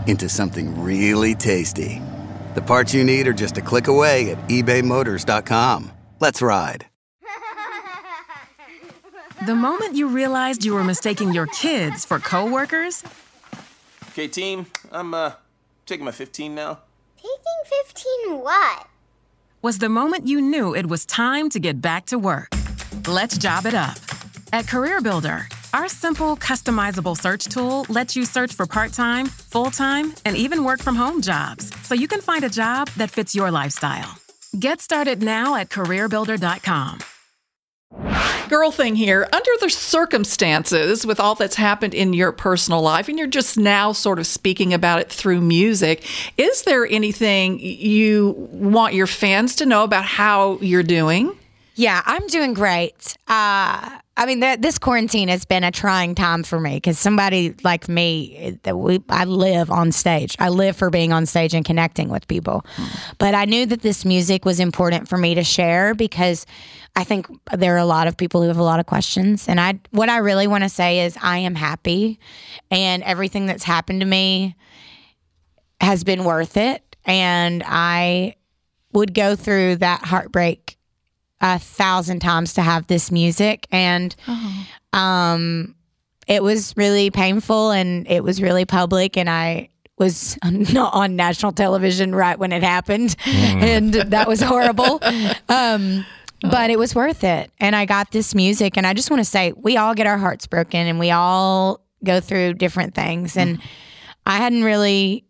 into 0.09 0.29
something 0.29 0.83
really 0.83 1.37
tasty. 1.37 2.03
The 2.55 2.63
parts 2.63 2.93
you 2.93 3.05
need 3.05 3.29
are 3.29 3.33
just 3.33 3.57
a 3.57 3.63
click 3.63 3.87
away 3.87 4.33
at 4.33 4.49
ebaymotors.com. 4.49 5.93
Let's 6.19 6.43
ride. 6.43 6.87
The 9.47 9.55
moment 9.55 9.95
you 9.95 10.09
realized 10.09 10.65
you 10.65 10.75
were 10.75 10.83
mistaking 10.83 11.33
your 11.33 11.47
kids 11.47 12.05
for 12.05 12.19
coworkers, 12.19 13.05
Okay, 14.19 14.27
team, 14.27 14.67
I'm 14.91 15.15
uh 15.15 15.31
taking 15.87 16.05
my 16.05 16.11
15 16.11 16.53
now. 16.53 16.81
Taking 17.17 17.61
15 17.87 18.41
what? 18.43 18.89
was 19.63 19.79
the 19.79 19.89
moment 19.89 20.27
you 20.27 20.41
knew 20.41 20.75
it 20.75 20.87
was 20.87 21.07
time 21.07 21.49
to 21.51 21.61
get 21.61 21.81
back 21.81 22.07
to 22.07 22.19
work. 22.19 22.49
Let's 23.07 23.39
job 23.39 23.65
it 23.65 23.75
up. 23.75 23.97
At 24.53 24.65
CareerBuilder, 24.65 25.47
our 25.73 25.89
simple, 25.89 26.37
customizable 26.37 27.17
search 27.17 27.45
tool 27.45 27.87
lets 27.89 28.17
you 28.17 28.25
search 28.25 28.55
for 28.55 28.67
part 28.67 28.93
time, 28.93 29.27
full 29.27 29.71
time, 29.71 30.13
and 30.25 30.37
even 30.37 30.65
work 30.65 30.81
from 30.83 30.97
home 30.97 31.21
jobs 31.21 31.71
so 31.85 31.95
you 31.95 32.09
can 32.09 32.21
find 32.21 32.43
a 32.43 32.49
job 32.49 32.89
that 32.97 33.13
fits 33.13 33.37
your 33.37 33.53
lifestyle. 33.53 34.19
Get 34.59 34.81
started 34.81 35.23
now 35.23 35.55
at 35.55 35.69
CareerBuilder.com. 35.69 36.99
girl 38.49 38.71
thing 38.71 38.97
here. 38.97 39.29
Under 39.33 39.51
the 39.61 39.71
circumstances, 39.71 41.07
with 41.07 41.21
all 41.21 41.35
that's 41.35 41.57
happened 41.57 41.95
in 41.95 42.13
your 42.13 42.33
personal 42.33 42.83
life, 42.83 43.09
and 43.09 43.19
you're 43.19 43.27
just 43.27 43.59
now 43.59 43.93
sort 43.93 44.19
of 44.19 44.27
speaking 44.27 44.73
about 44.73 45.01
it 45.01 45.11
through 45.11 45.41
music, 45.41 46.05
is 46.37 46.63
there 46.63 46.87
anything 46.87 47.61
you 47.61 48.35
want 48.51 48.95
your 48.95 49.07
fans 49.07 49.57
to 49.57 49.67
know 49.67 49.85
about 49.85 50.05
how 50.05 50.59
you're 50.61 50.83
doing? 50.83 51.37
Yeah, 51.75 52.03
I'm 52.07 52.27
doing 52.27 52.55
great. 52.55 53.17
Uh, 53.29 53.99
I 54.19 54.27
mean, 54.27 54.41
th- 54.41 54.59
this 54.61 54.79
quarantine 54.79 55.29
has 55.29 55.45
been 55.45 55.63
a 55.63 55.71
trying 55.71 56.17
time 56.17 56.43
for 56.43 56.59
me 56.59 56.75
because 56.75 56.99
somebody 56.99 57.55
like 57.63 57.89
me, 57.89 58.59
that 58.65 58.77
we, 58.77 59.01
I 59.09 59.25
live 59.25 59.71
on 59.71 59.93
stage. 59.93 60.35
I 60.41 60.49
live 60.49 60.77
for 60.77 60.91
being 60.91 61.13
on 61.13 61.25
stage 61.25 61.55
and 61.55 61.65
connecting 61.65 62.09
with 62.09 62.27
people. 62.27 62.67
But 63.19 63.35
I 63.35 63.45
knew 63.45 63.65
that 63.67 63.83
this 63.83 64.05
music 64.05 64.45
was 64.45 64.59
important 64.59 65.09
for 65.09 65.17
me 65.17 65.37
to 65.37 65.45
share 65.45 65.95
because 65.95 66.47
I 66.97 67.05
think 67.05 67.29
there 67.57 67.77
are 67.77 67.79
a 67.79 67.85
lot 67.85 68.09
of 68.09 68.17
people 68.17 68.43
who 68.43 68.49
have 68.49 68.59
a 68.59 68.63
lot 68.65 68.81
of 68.81 68.87
questions. 68.87 69.49
And 69.49 69.61
I, 69.61 69.79
what 69.93 70.09
I 70.09 70.17
really 70.17 70.49
want 70.49 70.65
to 70.65 70.69
say 70.69 71.07
is, 71.07 71.17
I 71.23 71.39
am 71.39 71.55
happy, 71.55 72.19
and 72.73 73.05
everything 73.05 73.47
that's 73.47 73.63
happened 73.63 74.01
to 74.01 74.07
me 74.07 74.57
has 75.81 76.03
been 76.03 76.25
worth 76.25 76.57
it. 76.57 76.97
And 77.05 77.63
I 77.65 78.35
would 78.93 79.15
go 79.15 79.37
through 79.37 79.77
that 79.77 80.05
heartbreak 80.05 80.78
a 81.41 81.59
thousand 81.59 82.21
times 82.21 82.55
to 82.55 82.63
have 82.63 82.87
this 82.87 83.11
music. 83.11 83.67
And 83.71 84.15
um 84.93 85.75
it 86.27 86.43
was 86.43 86.75
really 86.77 87.11
painful 87.11 87.71
and 87.71 88.07
it 88.09 88.23
was 88.23 88.43
really 88.43 88.65
public 88.67 89.17
and 89.17 89.31
I 89.31 89.71
was 89.97 90.37
not 90.45 90.95
on 90.95 91.17
national 91.17 91.53
television 91.53 92.15
right 92.15 92.39
when 92.39 92.53
it 92.53 92.63
happened. 92.63 93.17
And 93.27 93.95
that 93.95 94.29
was 94.29 94.41
horrible. 94.41 95.01
Um 95.49 96.05
but 96.41 96.71
it 96.71 96.79
was 96.79 96.95
worth 96.95 97.25
it. 97.25 97.51
And 97.59 97.75
I 97.75 97.85
got 97.85 98.13
this 98.13 98.33
music 98.35 98.77
and 98.77 98.87
I 98.87 98.95
just 98.95 99.11
want 99.11 99.21
to 99.21 99.25
say 99.25 99.53
we 99.57 99.77
all 99.77 99.95
get 99.95 100.07
our 100.07 100.19
hearts 100.19 100.47
broken 100.47 100.87
and 100.87 100.99
we 100.99 101.11
all 101.11 101.81
go 102.05 102.21
through 102.21 102.55
different 102.55 102.95
things. 102.95 103.37
And 103.37 103.61
I 104.25 104.37
hadn't 104.37 104.63
really 104.63 105.25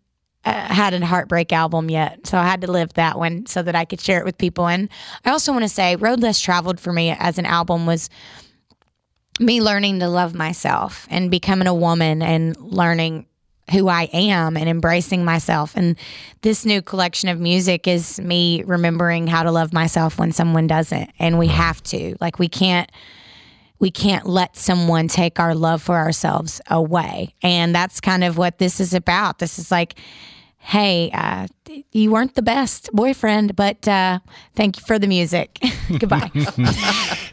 Uh, 0.45 0.52
had 0.52 0.95
a 0.95 1.04
heartbreak 1.04 1.52
album 1.52 1.90
yet, 1.90 2.26
so 2.26 2.38
I 2.38 2.45
had 2.45 2.61
to 2.61 2.71
live 2.71 2.95
that 2.95 3.18
one 3.18 3.45
so 3.47 3.61
that 3.62 3.75
I 3.75 3.85
could 3.85 4.00
share 4.00 4.21
it 4.21 4.25
with 4.25 4.38
people. 4.38 4.68
And 4.68 4.88
I 5.25 5.30
also 5.30 5.52
want 5.52 5.64
to 5.64 5.68
say, 5.68 5.97
Road 5.97 6.21
Less 6.21 6.40
Traveled 6.40 6.78
for 6.80 6.92
me 6.92 7.11
as 7.11 7.38
an 7.38 7.45
album 7.45 7.87
was 7.87 8.09
me 9.40 9.61
learning 9.61 10.00
to 10.00 10.09
love 10.09 10.35
myself 10.35 11.07
and 11.11 11.30
becoming 11.30 11.66
a 11.66 11.75
woman 11.75 12.23
and 12.23 12.57
learning 12.57 13.26
who 13.73 13.88
I 13.88 14.04
am 14.12 14.57
and 14.57 14.68
embracing 14.68 15.25
myself. 15.25 15.76
And 15.76 15.97
this 16.42 16.64
new 16.64 16.80
collection 16.83 17.28
of 17.28 17.38
music 17.38 17.87
is 17.87 18.18
me 18.18 18.62
remembering 18.62 19.26
how 19.26 19.42
to 19.42 19.50
love 19.50 19.73
myself 19.73 20.18
when 20.18 20.33
someone 20.33 20.66
doesn't. 20.66 21.11
And 21.18 21.38
we 21.38 21.49
have 21.49 21.83
to. 21.85 22.16
Like 22.21 22.38
we 22.38 22.49
can't 22.49 22.90
we 23.78 23.90
can't 23.90 24.26
let 24.26 24.56
someone 24.56 25.08
take 25.08 25.38
our 25.38 25.54
love 25.54 25.82
for 25.82 25.97
ourselves 25.97 26.61
away. 26.68 27.35
And 27.42 27.75
that's 27.75 28.00
kind 28.00 28.25
of 28.25 28.37
what 28.37 28.58
this 28.58 28.80
is 28.80 28.94
about. 28.94 29.38
This 29.38 29.58
is 29.58 29.70
like, 29.70 29.99
hey, 30.68 31.10
uh, 31.14 31.46
you 31.92 32.10
weren't 32.10 32.34
the 32.34 32.42
best 32.42 32.90
boyfriend, 32.92 33.56
but 33.56 33.87
uh, 33.88 34.18
thank 34.54 34.76
you 34.78 34.82
for 34.87 34.98
the 34.98 35.06
music. 35.06 35.58
Goodbye. 35.98 36.30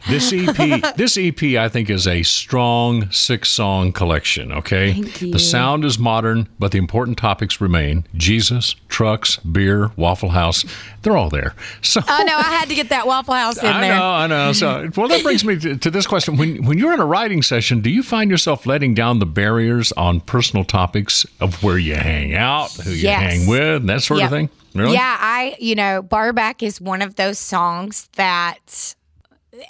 This 0.08 0.32
EP, 0.32 0.94
this 0.96 1.18
EP, 1.18 1.42
I 1.58 1.68
think, 1.68 1.90
is 1.90 2.06
a 2.06 2.22
strong 2.22 3.10
six-song 3.10 3.90
collection. 3.90 4.52
Okay, 4.52 4.92
Thank 4.92 5.20
you. 5.20 5.32
the 5.32 5.40
sound 5.40 5.84
is 5.84 5.98
modern, 5.98 6.48
but 6.60 6.70
the 6.70 6.78
important 6.78 7.18
topics 7.18 7.60
remain: 7.60 8.06
Jesus, 8.14 8.76
trucks, 8.88 9.38
beer, 9.38 9.90
Waffle 9.96 10.28
House. 10.28 10.64
They're 11.02 11.16
all 11.16 11.28
there. 11.28 11.56
So 11.82 12.00
Oh 12.06 12.24
no, 12.24 12.36
I 12.36 12.42
had 12.56 12.68
to 12.68 12.76
get 12.76 12.90
that 12.90 13.08
Waffle 13.08 13.34
House 13.34 13.58
in 13.58 13.66
I 13.66 13.80
there. 13.80 13.92
I 13.94 13.98
know, 13.98 14.12
I 14.12 14.26
know. 14.28 14.52
So, 14.52 14.88
well, 14.96 15.08
that 15.08 15.24
brings 15.24 15.44
me 15.44 15.58
to, 15.58 15.76
to 15.76 15.90
this 15.90 16.06
question: 16.06 16.36
when 16.36 16.64
when 16.64 16.78
you're 16.78 16.94
in 16.94 17.00
a 17.00 17.04
writing 17.06 17.42
session, 17.42 17.80
do 17.80 17.90
you 17.90 18.04
find 18.04 18.30
yourself 18.30 18.64
letting 18.64 18.94
down 18.94 19.18
the 19.18 19.26
barriers 19.26 19.90
on 19.96 20.20
personal 20.20 20.64
topics 20.64 21.26
of 21.40 21.64
where 21.64 21.78
you 21.78 21.96
hang 21.96 22.32
out, 22.36 22.70
who 22.74 22.90
you 22.92 23.02
Yes. 23.02 23.22
hang 23.22 23.25
with, 23.46 23.76
and 23.82 23.88
that 23.88 24.02
sort 24.02 24.20
Yep. 24.20 24.26
of 24.26 24.30
thing? 24.32 24.50
Really? 24.74 24.92
Yeah, 24.94 25.16
I, 25.18 25.56
you 25.58 25.74
know, 25.74 26.02
Barback 26.02 26.62
is 26.62 26.80
one 26.80 27.00
of 27.02 27.14
those 27.16 27.38
songs 27.38 28.08
that 28.16 28.94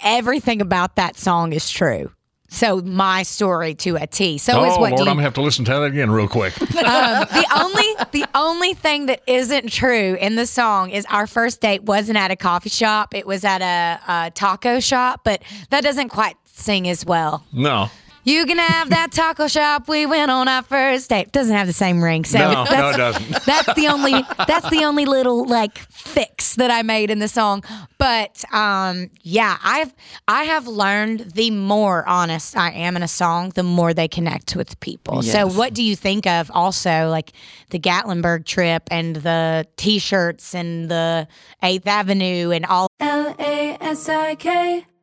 everything 0.01 0.61
about 0.61 0.95
that 0.95 1.17
song 1.17 1.53
is 1.53 1.69
true. 1.69 2.11
So 2.49 2.81
my 2.81 3.23
story 3.23 3.75
to 3.75 3.97
a 3.97 4.07
T. 4.07 4.37
So 4.37 4.53
oh 4.61 4.63
is 4.63 4.77
what 4.77 4.91
Lord, 4.91 4.95
do 4.95 4.95
I'm 4.95 4.99
you, 4.99 5.05
gonna 5.15 5.21
have 5.23 5.33
to 5.33 5.41
listen 5.41 5.65
to 5.65 5.71
that 5.71 5.83
again 5.83 6.09
real 6.09 6.29
quick. 6.29 6.59
um, 6.61 6.67
the 6.69 7.45
only 7.61 7.83
the 8.13 8.25
only 8.35 8.73
thing 8.73 9.07
that 9.07 9.21
isn't 9.27 9.69
true 9.69 10.15
in 10.15 10.35
the 10.35 10.45
song 10.45 10.89
is 10.91 11.05
our 11.09 11.27
first 11.27 11.59
date 11.59 11.83
wasn't 11.83 12.17
at 12.17 12.31
a 12.31 12.37
coffee 12.37 12.69
shop. 12.69 13.13
It 13.13 13.27
was 13.27 13.43
at 13.43 13.61
a, 13.61 13.99
a 14.27 14.31
taco 14.31 14.79
shop, 14.79 15.21
but 15.25 15.41
that 15.71 15.83
doesn't 15.83 16.07
quite 16.09 16.37
sing 16.45 16.87
as 16.87 17.05
well. 17.05 17.43
no. 17.51 17.89
You 18.27 18.45
can 18.45 18.57
have 18.57 18.89
that 18.89 19.13
taco 19.13 19.47
shop 19.47 19.87
we 19.87 20.05
went 20.05 20.29
on 20.29 20.49
our 20.49 20.61
first 20.61 21.09
date. 21.09 21.31
Doesn't 21.31 21.55
have 21.55 21.65
the 21.65 21.71
same 21.71 22.03
ring. 22.03 22.25
So 22.25 22.37
No, 22.39 22.51
no, 22.51 22.63
it 22.63 22.69
that's, 22.69 22.97
doesn't. 22.97 23.29
that's 23.45 23.73
the 23.75 23.87
only 23.87 24.21
that's 24.45 24.69
the 24.69 24.83
only 24.83 25.05
little 25.05 25.45
like 25.45 25.77
fix 25.77 26.55
that 26.55 26.69
I 26.69 26.81
made 26.81 27.09
in 27.09 27.19
the 27.19 27.29
song. 27.29 27.63
But 27.97 28.43
um 28.53 29.09
yeah, 29.21 29.57
I've 29.63 29.95
I 30.27 30.43
have 30.43 30.67
learned 30.67 31.31
the 31.35 31.51
more 31.51 32.05
honest 32.05 32.57
I 32.57 32.71
am 32.71 32.97
in 32.97 33.01
a 33.01 33.07
song, 33.07 33.51
the 33.55 33.63
more 33.63 33.93
they 33.93 34.09
connect 34.09 34.57
with 34.57 34.77
people. 34.81 35.21
So 35.21 35.47
what 35.47 35.73
do 35.73 35.81
you 35.81 35.95
think 35.95 36.27
of 36.27 36.51
also 36.53 37.07
like 37.07 37.31
the 37.69 37.79
Gatlinburg 37.79 38.43
trip 38.43 38.83
and 38.91 39.15
the 39.15 39.65
t-shirts 39.77 40.53
and 40.53 40.89
the 40.91 41.29
8th 41.63 41.87
Avenue 41.87 42.51
and 42.51 42.65
all 42.65 42.87
L 42.99 43.33
A 43.39 43.77
S 43.79 44.09
I 44.09 44.35
K, 44.35 44.85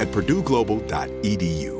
at 0.00 0.08
purdueglobal.edu. 0.08 1.79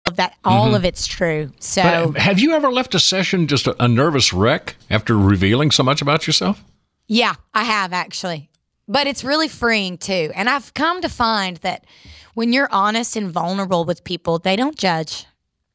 That 0.15 0.33
all 0.43 0.69
Mhm. 0.71 0.75
of 0.77 0.85
it's 0.85 1.05
true. 1.07 1.51
So 1.59 2.11
But 2.13 2.21
have 2.21 2.39
you 2.39 2.53
ever 2.53 2.71
left 2.71 2.95
a 2.95 2.99
session 2.99 3.47
just 3.47 3.67
a, 3.67 3.75
a 3.83 3.87
nervous 3.87 4.33
wreck 4.33 4.75
after 4.89 5.17
revealing 5.17 5.71
so 5.71 5.83
much 5.83 6.01
about 6.01 6.27
yourself? 6.27 6.63
Yeah, 7.07 7.35
I 7.53 7.63
have 7.63 7.93
actually. 7.93 8.49
But 8.87 9.07
it's 9.07 9.23
really 9.23 9.47
freeing 9.47 9.97
too. 9.97 10.31
And 10.35 10.49
I've 10.49 10.73
come 10.73 11.01
to 11.01 11.09
find 11.09 11.57
that 11.57 11.85
when 12.33 12.51
you're 12.51 12.69
honest 12.71 13.15
and 13.15 13.31
vulnerable 13.31 13.85
with 13.85 14.03
people, 14.03 14.39
they 14.39 14.55
don't 14.55 14.77
judge. 14.77 15.25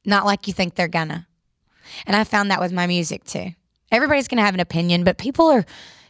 Not 0.05 0.25
like 0.27 0.47
you 0.47 0.53
think 0.53 0.75
they're 0.75 0.89
gonna. 0.89 1.27
And 2.07 2.17
I 2.17 2.25
found 2.25 2.51
that 2.51 2.61
with 2.61 2.73
my 2.73 2.87
music 2.87 3.25
too. 3.25 3.51
Everybody's 3.93 4.29
gonna 4.29 4.45
have 4.45 4.55
an 4.55 4.61
opinion, 4.61 5.05
but 5.05 5.19
people 5.19 5.47
are 5.49 5.65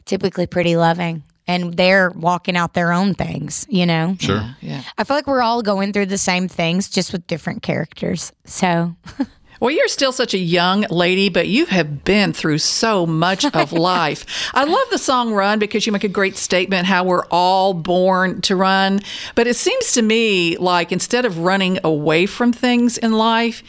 typically 0.05 0.47
pretty 0.47 0.77
loving 0.77 1.23
and 1.47 1.77
they're 1.77 2.11
walking 2.11 2.57
out 2.57 2.75
their 2.75 2.93
own 2.93 3.15
things, 3.15 3.67
you 3.69 3.87
know? 3.87 4.17
Sure. 4.19 4.57
Yeah. 4.61 4.83
I 4.99 5.05
feel 5.05 5.17
like 5.17 5.27
we're 5.27 5.43
all 5.43 5.63
going 5.63 5.93
through 5.93 6.07
the 6.07 6.19
same 6.19 6.49
things, 6.49 6.89
just 6.89 7.13
with 7.13 7.27
different 7.27 7.63
characters. 7.63 8.33
So 8.45 8.97
Well, 9.61 9.71
you're 9.71 9.89
still 9.89 10.13
such 10.13 10.35
a 10.35 10.39
young 10.39 10.83
lady, 10.91 11.29
but 11.29 11.49
you 11.49 11.67
have 11.67 12.05
been 12.05 12.33
through 12.33 12.59
so 12.59 13.07
much 13.07 13.45
of 13.55 13.73
life. 13.73 14.51
I 14.55 14.65
love 14.65 14.87
the 14.91 14.99
song 14.99 15.33
Run 15.33 15.59
because 15.59 15.87
you 15.87 15.93
make 15.93 16.05
a 16.05 16.09
great 16.09 16.37
statement 16.37 16.87
how 16.87 17.05
we're 17.05 17.25
all 17.31 17.73
born 17.73 18.43
to 18.43 18.57
run. 18.57 19.01
But 19.35 19.47
it 19.47 19.57
seems 19.57 19.93
to 19.93 20.03
me 20.03 20.57
like 20.59 20.93
instead 20.93 21.25
of 21.25 21.39
running 21.39 21.79
away 21.85 22.27
from 22.27 22.53
things 22.53 22.99
in 22.99 23.13
life, 23.13 23.63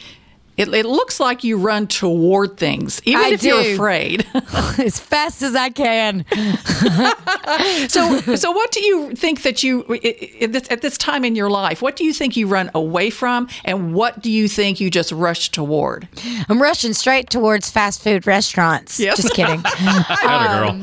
it, 0.58 0.68
it 0.74 0.84
looks 0.86 1.18
like 1.20 1.44
you 1.44 1.56
run 1.56 1.86
toward 1.86 2.56
things, 2.58 3.00
even 3.04 3.22
I 3.24 3.28
if 3.28 3.42
you're 3.42 3.60
afraid. 3.74 4.26
as 4.78 4.98
fast 4.98 5.40
as 5.42 5.54
I 5.54 5.70
can. 5.70 6.24
so, 7.88 8.20
so 8.36 8.50
what 8.50 8.70
do 8.72 8.84
you 8.84 9.14
think 9.14 9.42
that 9.42 9.62
you 9.62 9.84
i- 9.88 10.00
i- 10.04 10.44
at 10.44 10.52
this, 10.52 10.70
at 10.70 10.82
this 10.82 10.98
time 10.98 11.24
in 11.24 11.34
your 11.36 11.48
life? 11.50 11.80
What 11.80 11.96
do 11.96 12.04
you 12.04 12.12
think 12.12 12.36
you 12.36 12.46
run 12.46 12.70
away 12.74 13.10
from, 13.10 13.48
and 13.64 13.94
what 13.94 14.20
do 14.22 14.30
you 14.30 14.48
think 14.48 14.80
you 14.80 14.90
just 14.90 15.12
rush 15.12 15.50
toward? 15.50 16.08
I'm 16.48 16.60
rushing 16.60 16.92
straight 16.92 17.30
towards 17.30 17.70
fast 17.70 18.02
food 18.02 18.26
restaurants. 18.26 18.98
Yes. 19.00 19.16
Just 19.22 19.34
kidding. 19.34 19.62
Girl. 19.62 20.70
Um, 20.70 20.82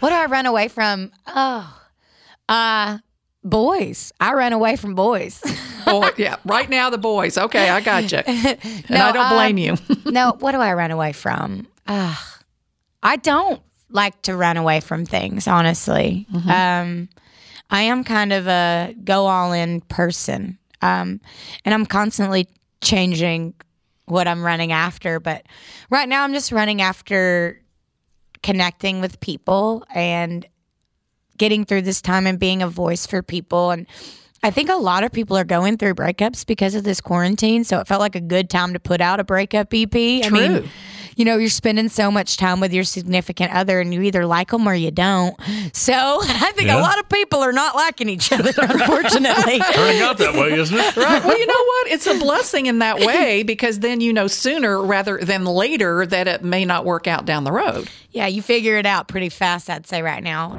what 0.00 0.10
do 0.10 0.14
I 0.14 0.26
run 0.28 0.46
away 0.46 0.68
from? 0.68 1.12
Oh, 1.28 1.80
uh, 2.48 2.98
boys. 3.44 4.12
I 4.20 4.34
run 4.34 4.52
away 4.52 4.76
from 4.76 4.94
boys. 4.94 5.40
Boy, 5.86 6.10
yeah, 6.16 6.36
right 6.44 6.68
now 6.68 6.90
the 6.90 6.98
boys. 6.98 7.38
Okay, 7.38 7.68
I 7.68 7.80
got 7.80 8.12
you, 8.12 8.18
and 8.18 8.90
No, 8.90 9.06
I 9.06 9.12
don't 9.12 9.30
blame 9.30 9.56
um, 9.56 9.58
you. 9.58 9.76
no, 10.12 10.36
what 10.40 10.52
do 10.52 10.58
I 10.58 10.74
run 10.74 10.90
away 10.90 11.12
from? 11.12 11.66
Uh, 11.86 12.14
I 13.02 13.16
don't 13.16 13.62
like 13.90 14.20
to 14.22 14.36
run 14.36 14.56
away 14.56 14.80
from 14.80 15.06
things, 15.06 15.46
honestly. 15.46 16.26
Mm-hmm. 16.32 16.50
Um, 16.50 17.08
I 17.70 17.82
am 17.82 18.04
kind 18.04 18.32
of 18.32 18.46
a 18.46 18.94
go 19.04 19.26
all 19.26 19.52
in 19.52 19.80
person. 19.82 20.58
Um, 20.82 21.20
and 21.64 21.74
I'm 21.74 21.86
constantly 21.86 22.48
changing 22.80 23.54
what 24.06 24.28
I'm 24.28 24.44
running 24.44 24.72
after. 24.72 25.20
But 25.20 25.46
right 25.90 26.08
now, 26.08 26.24
I'm 26.24 26.32
just 26.32 26.52
running 26.52 26.80
after 26.80 27.60
connecting 28.42 29.00
with 29.00 29.18
people 29.20 29.84
and 29.94 30.46
getting 31.38 31.64
through 31.64 31.82
this 31.82 32.00
time 32.00 32.26
and 32.26 32.38
being 32.38 32.62
a 32.62 32.68
voice 32.68 33.06
for 33.06 33.22
people. 33.22 33.70
And 33.70 33.86
I 34.46 34.52
think 34.52 34.70
a 34.70 34.76
lot 34.76 35.02
of 35.02 35.10
people 35.10 35.36
are 35.36 35.42
going 35.42 35.76
through 35.76 35.94
breakups 35.94 36.46
because 36.46 36.76
of 36.76 36.84
this 36.84 37.00
quarantine. 37.00 37.64
So 37.64 37.80
it 37.80 37.88
felt 37.88 37.98
like 37.98 38.14
a 38.14 38.20
good 38.20 38.48
time 38.48 38.74
to 38.74 38.78
put 38.78 39.00
out 39.00 39.18
a 39.18 39.24
breakup 39.24 39.74
EP. 39.74 39.92
I 39.92 40.30
mean, 40.30 40.60
True. 40.60 40.68
You 41.16 41.24
know, 41.24 41.38
you're 41.38 41.48
spending 41.48 41.88
so 41.88 42.10
much 42.10 42.36
time 42.36 42.60
with 42.60 42.72
your 42.72 42.84
significant 42.84 43.52
other 43.52 43.80
and 43.80 43.92
you 43.92 44.02
either 44.02 44.26
like 44.26 44.50
them 44.50 44.68
or 44.68 44.74
you 44.74 44.90
don't. 44.90 45.34
So 45.72 45.92
I 46.22 46.52
think 46.54 46.68
Yeah. 46.68 46.78
a 46.78 46.82
lot 46.82 46.98
of 46.98 47.08
people 47.08 47.40
are 47.40 47.52
not 47.52 47.74
liking 47.74 48.08
each 48.08 48.30
other, 48.32 48.52
unfortunately. 48.58 49.58
Turning 49.72 50.02
out 50.02 50.18
that 50.18 50.34
way, 50.34 50.52
isn't 50.52 50.76
it? 50.76 50.96
Right. 50.96 51.24
Well, 51.24 51.38
you 51.38 51.46
know 51.46 51.54
what? 51.64 51.88
It's 51.88 52.06
a 52.06 52.18
blessing 52.18 52.66
in 52.66 52.80
that 52.80 53.00
way 53.00 53.42
because 53.46 53.80
then 53.80 54.00
you 54.00 54.12
know 54.12 54.26
sooner 54.26 54.80
rather 54.82 55.18
than 55.18 55.44
later 55.46 56.04
that 56.06 56.28
it 56.28 56.44
may 56.44 56.64
not 56.64 56.84
work 56.84 57.06
out 57.06 57.24
down 57.24 57.44
the 57.44 57.52
road. 57.52 57.88
Yeah, 58.12 58.26
you 58.26 58.40
figure 58.42 58.76
it 58.78 58.86
out 58.86 59.08
pretty 59.08 59.28
fast, 59.28 59.68
I'd 59.68 59.86
say, 59.86 60.00
right 60.02 60.22
now. 60.22 60.56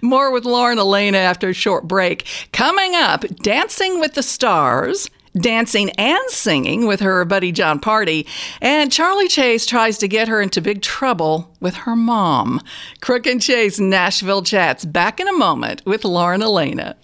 More 0.00 0.30
with 0.30 0.44
Lauren 0.44 0.78
Alaina 0.78 1.18
after 1.18 1.48
a 1.50 1.52
short 1.54 1.86
break. 1.88 2.26
Coming 2.52 2.94
up, 2.94 3.26
Dancing 3.42 4.00
with 4.00 4.14
the 4.14 4.22
Stars. 4.22 5.10
Dancing 5.34 5.90
and 5.90 6.30
singing 6.30 6.86
with 6.86 7.00
her 7.00 7.24
buddy 7.24 7.52
Jon 7.52 7.80
Pardi, 7.80 8.26
and 8.60 8.92
Charlie 8.92 9.28
Chase 9.28 9.66
tries 9.66 9.98
to 9.98 10.08
get 10.08 10.28
her 10.28 10.40
into 10.40 10.60
big 10.60 10.82
trouble 10.82 11.56
with 11.60 11.74
her 11.74 11.96
mom. 11.96 12.60
Crook 13.00 13.26
and 13.26 13.40
Chase 13.40 13.78
Nashville 13.78 14.42
chats 14.42 14.84
back 14.84 15.20
in 15.20 15.28
a 15.28 15.32
moment 15.32 15.82
with 15.84 16.04
Lauren 16.04 16.42
Alaina. 16.42 16.96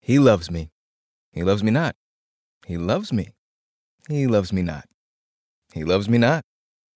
He 0.00 0.18
loves 0.18 0.50
me. 0.50 0.70
He 1.32 1.42
loves 1.42 1.62
me 1.62 1.70
not. 1.70 1.96
He 2.66 2.76
loves 2.76 3.12
me. 3.12 3.32
He 4.08 4.26
loves 4.26 4.52
me 4.52 4.62
not. 4.62 4.86
He 5.74 5.84
loves 5.84 6.08
me 6.08 6.18
not. 6.18 6.44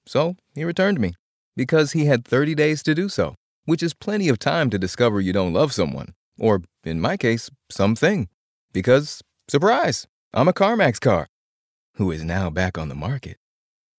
So 0.07 0.37
he 0.55 0.65
returned 0.65 1.01
me 1.01 1.15
because 1.57 1.93
he 1.93 2.07
had 2.07 2.25
30 2.25 2.55
days 2.55 2.83
to 2.85 2.95
do 2.95 3.09
so, 3.09 3.35
which 3.65 3.83
is 3.83 3.95
plenty 3.95 4.29
of 4.29 4.39
time 4.39 4.71
to 4.71 4.79
discover 4.79 5.21
you 5.21 5.33
don't 5.33 5.53
love 5.53 5.73
someone, 5.73 6.15
or 6.39 6.63
in 6.85 7.01
my 7.01 7.17
case, 7.17 7.51
something. 7.71 8.29
Because, 8.73 9.23
surprise, 9.49 10.07
I'm 10.33 10.47
a 10.47 10.53
CarMax 10.53 11.01
car 11.01 11.27
who 11.95 12.13
is 12.13 12.23
now 12.23 12.51
back 12.51 12.79
on 12.79 12.89
the 12.89 12.95
market. 12.95 13.37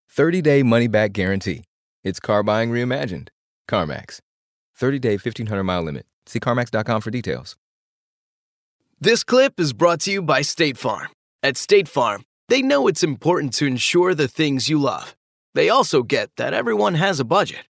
30 0.09 0.41
day 0.41 0.63
money 0.63 0.87
back 0.87 1.11
guarantee. 1.11 1.65
It's 2.05 2.21
car 2.21 2.41
buying 2.41 2.71
reimagined. 2.71 3.27
CarMax. 3.67 4.19
30 4.77 4.99
day 4.99 5.17
1500 5.17 5.63
mile 5.63 5.81
limit. 5.81 6.05
See 6.25 6.39
CarMax.com 6.39 7.01
for 7.01 7.11
details. 7.11 7.57
This 9.01 9.25
clip 9.25 9.59
is 9.59 9.73
brought 9.73 9.99
to 10.01 10.11
you 10.11 10.21
by 10.21 10.41
State 10.41 10.77
Farm. 10.77 11.09
At 11.43 11.57
State 11.57 11.89
Farm, 11.89 12.23
they 12.47 12.61
know 12.61 12.87
it's 12.87 13.03
important 13.03 13.53
to 13.55 13.65
insure 13.65 14.15
the 14.15 14.29
things 14.29 14.69
you 14.69 14.79
love. 14.79 15.15
They 15.53 15.69
also 15.69 16.01
get 16.01 16.29
that 16.37 16.53
everyone 16.53 16.93
has 16.93 17.19
a 17.19 17.25
budget. 17.25 17.65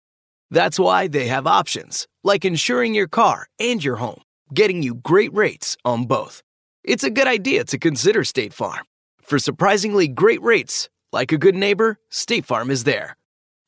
That's 0.52 0.78
why 0.78 1.08
they 1.08 1.28
have 1.28 1.48
options, 1.48 2.08
like 2.24 2.46
insuring 2.46 2.94
your 2.94 3.08
car 3.08 3.48
and 3.58 3.84
your 3.84 3.96
home, 3.96 4.22
getting 4.54 4.84
you 4.84 4.94
great 4.94 5.34
rates 5.34 5.78
on 5.84 6.04
both. 6.06 6.44
It's 6.84 7.04
a 7.04 7.12
good 7.12 7.28
idea 7.28 7.64
to 7.66 7.78
consider 7.78 8.24
State 8.24 8.54
Farm. 8.54 8.86
For 9.22 9.38
surprisingly 9.38 10.08
great 10.08 10.42
rates, 10.42 10.90
like 11.12 11.32
a 11.32 11.38
good 11.38 11.54
neighbor, 11.54 12.00
State 12.10 12.46
Farm 12.46 12.72
is 12.72 12.86
there. 12.86 13.18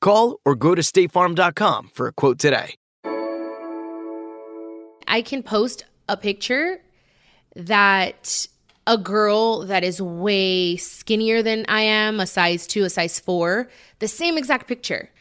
Call 0.02 0.40
or 0.44 0.56
go 0.56 0.74
to 0.74 0.82
statefarm.com 0.82 1.92
for 1.94 2.08
a 2.08 2.12
quote 2.12 2.40
today. 2.40 2.76
I 5.08 5.22
can 5.22 5.44
post 5.44 5.86
a 6.10 6.18
picture 6.18 6.82
that 7.56 8.48
a 8.88 8.98
girl 8.98 9.60
that 9.68 9.84
is 9.84 10.02
way 10.02 10.76
skinnier 10.78 11.44
than 11.44 11.66
I 11.70 11.82
am, 11.82 12.20
a 12.20 12.26
size 12.26 12.66
two, 12.66 12.84
a 12.84 12.90
size 12.90 13.20
four, 13.20 13.70
the 14.00 14.08
same 14.08 14.40
exact 14.40 14.68
picture. 14.68 15.12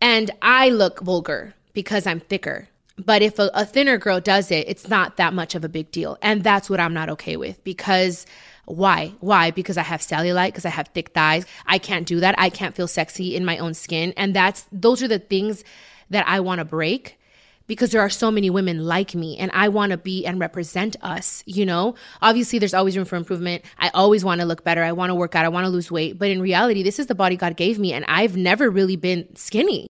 And 0.00 0.30
I 0.40 0.70
look 0.70 1.00
vulgar 1.00 1.54
because 1.74 2.06
I'm 2.06 2.20
thicker. 2.20 2.68
But 2.98 3.22
if 3.22 3.38
a, 3.38 3.50
a 3.54 3.64
thinner 3.64 3.98
girl 3.98 4.20
does 4.20 4.50
it, 4.50 4.68
it's 4.68 4.88
not 4.88 5.16
that 5.16 5.34
much 5.34 5.54
of 5.54 5.64
a 5.64 5.68
big 5.68 5.90
deal. 5.90 6.16
And 6.22 6.42
that's 6.42 6.70
what 6.70 6.80
I'm 6.80 6.94
not 6.94 7.10
okay 7.10 7.36
with 7.36 7.62
because 7.62 8.26
why? 8.64 9.12
Why? 9.20 9.50
Because 9.50 9.76
I 9.76 9.82
have 9.82 10.00
cellulite, 10.00 10.48
because 10.48 10.64
I 10.64 10.70
have 10.70 10.88
thick 10.88 11.10
thighs. 11.10 11.46
I 11.66 11.78
can't 11.78 12.06
do 12.06 12.20
that. 12.20 12.34
I 12.38 12.50
can't 12.50 12.74
feel 12.74 12.88
sexy 12.88 13.36
in 13.36 13.44
my 13.44 13.58
own 13.58 13.74
skin. 13.74 14.12
And 14.16 14.34
that's 14.34 14.66
those 14.72 15.02
are 15.02 15.08
the 15.08 15.18
things 15.18 15.62
that 16.10 16.26
I 16.26 16.40
want 16.40 16.58
to 16.58 16.64
break 16.64 17.18
because 17.66 17.90
there 17.90 18.00
are 18.00 18.10
so 18.10 18.30
many 18.30 18.48
women 18.50 18.84
like 18.84 19.14
me 19.14 19.36
and 19.38 19.50
I 19.52 19.68
want 19.68 19.90
to 19.90 19.98
be 19.98 20.24
and 20.24 20.38
represent 20.38 20.96
us, 21.02 21.42
you 21.46 21.66
know? 21.66 21.94
Obviously 22.22 22.58
there's 22.58 22.74
always 22.74 22.96
room 22.96 23.06
for 23.06 23.16
improvement. 23.16 23.64
I 23.78 23.90
always 23.92 24.24
want 24.24 24.40
to 24.40 24.46
look 24.46 24.64
better. 24.64 24.82
I 24.82 24.92
want 24.92 25.10
to 25.10 25.14
work 25.14 25.34
out. 25.34 25.44
I 25.44 25.48
want 25.48 25.64
to 25.64 25.70
lose 25.70 25.90
weight, 25.90 26.18
but 26.18 26.30
in 26.30 26.40
reality 26.40 26.82
this 26.82 26.98
is 26.98 27.06
the 27.06 27.14
body 27.14 27.36
God 27.36 27.56
gave 27.56 27.78
me 27.78 27.92
and 27.92 28.04
I've 28.06 28.36
never 28.36 28.70
really 28.70 28.96
been 28.96 29.34
skinny. 29.34 29.88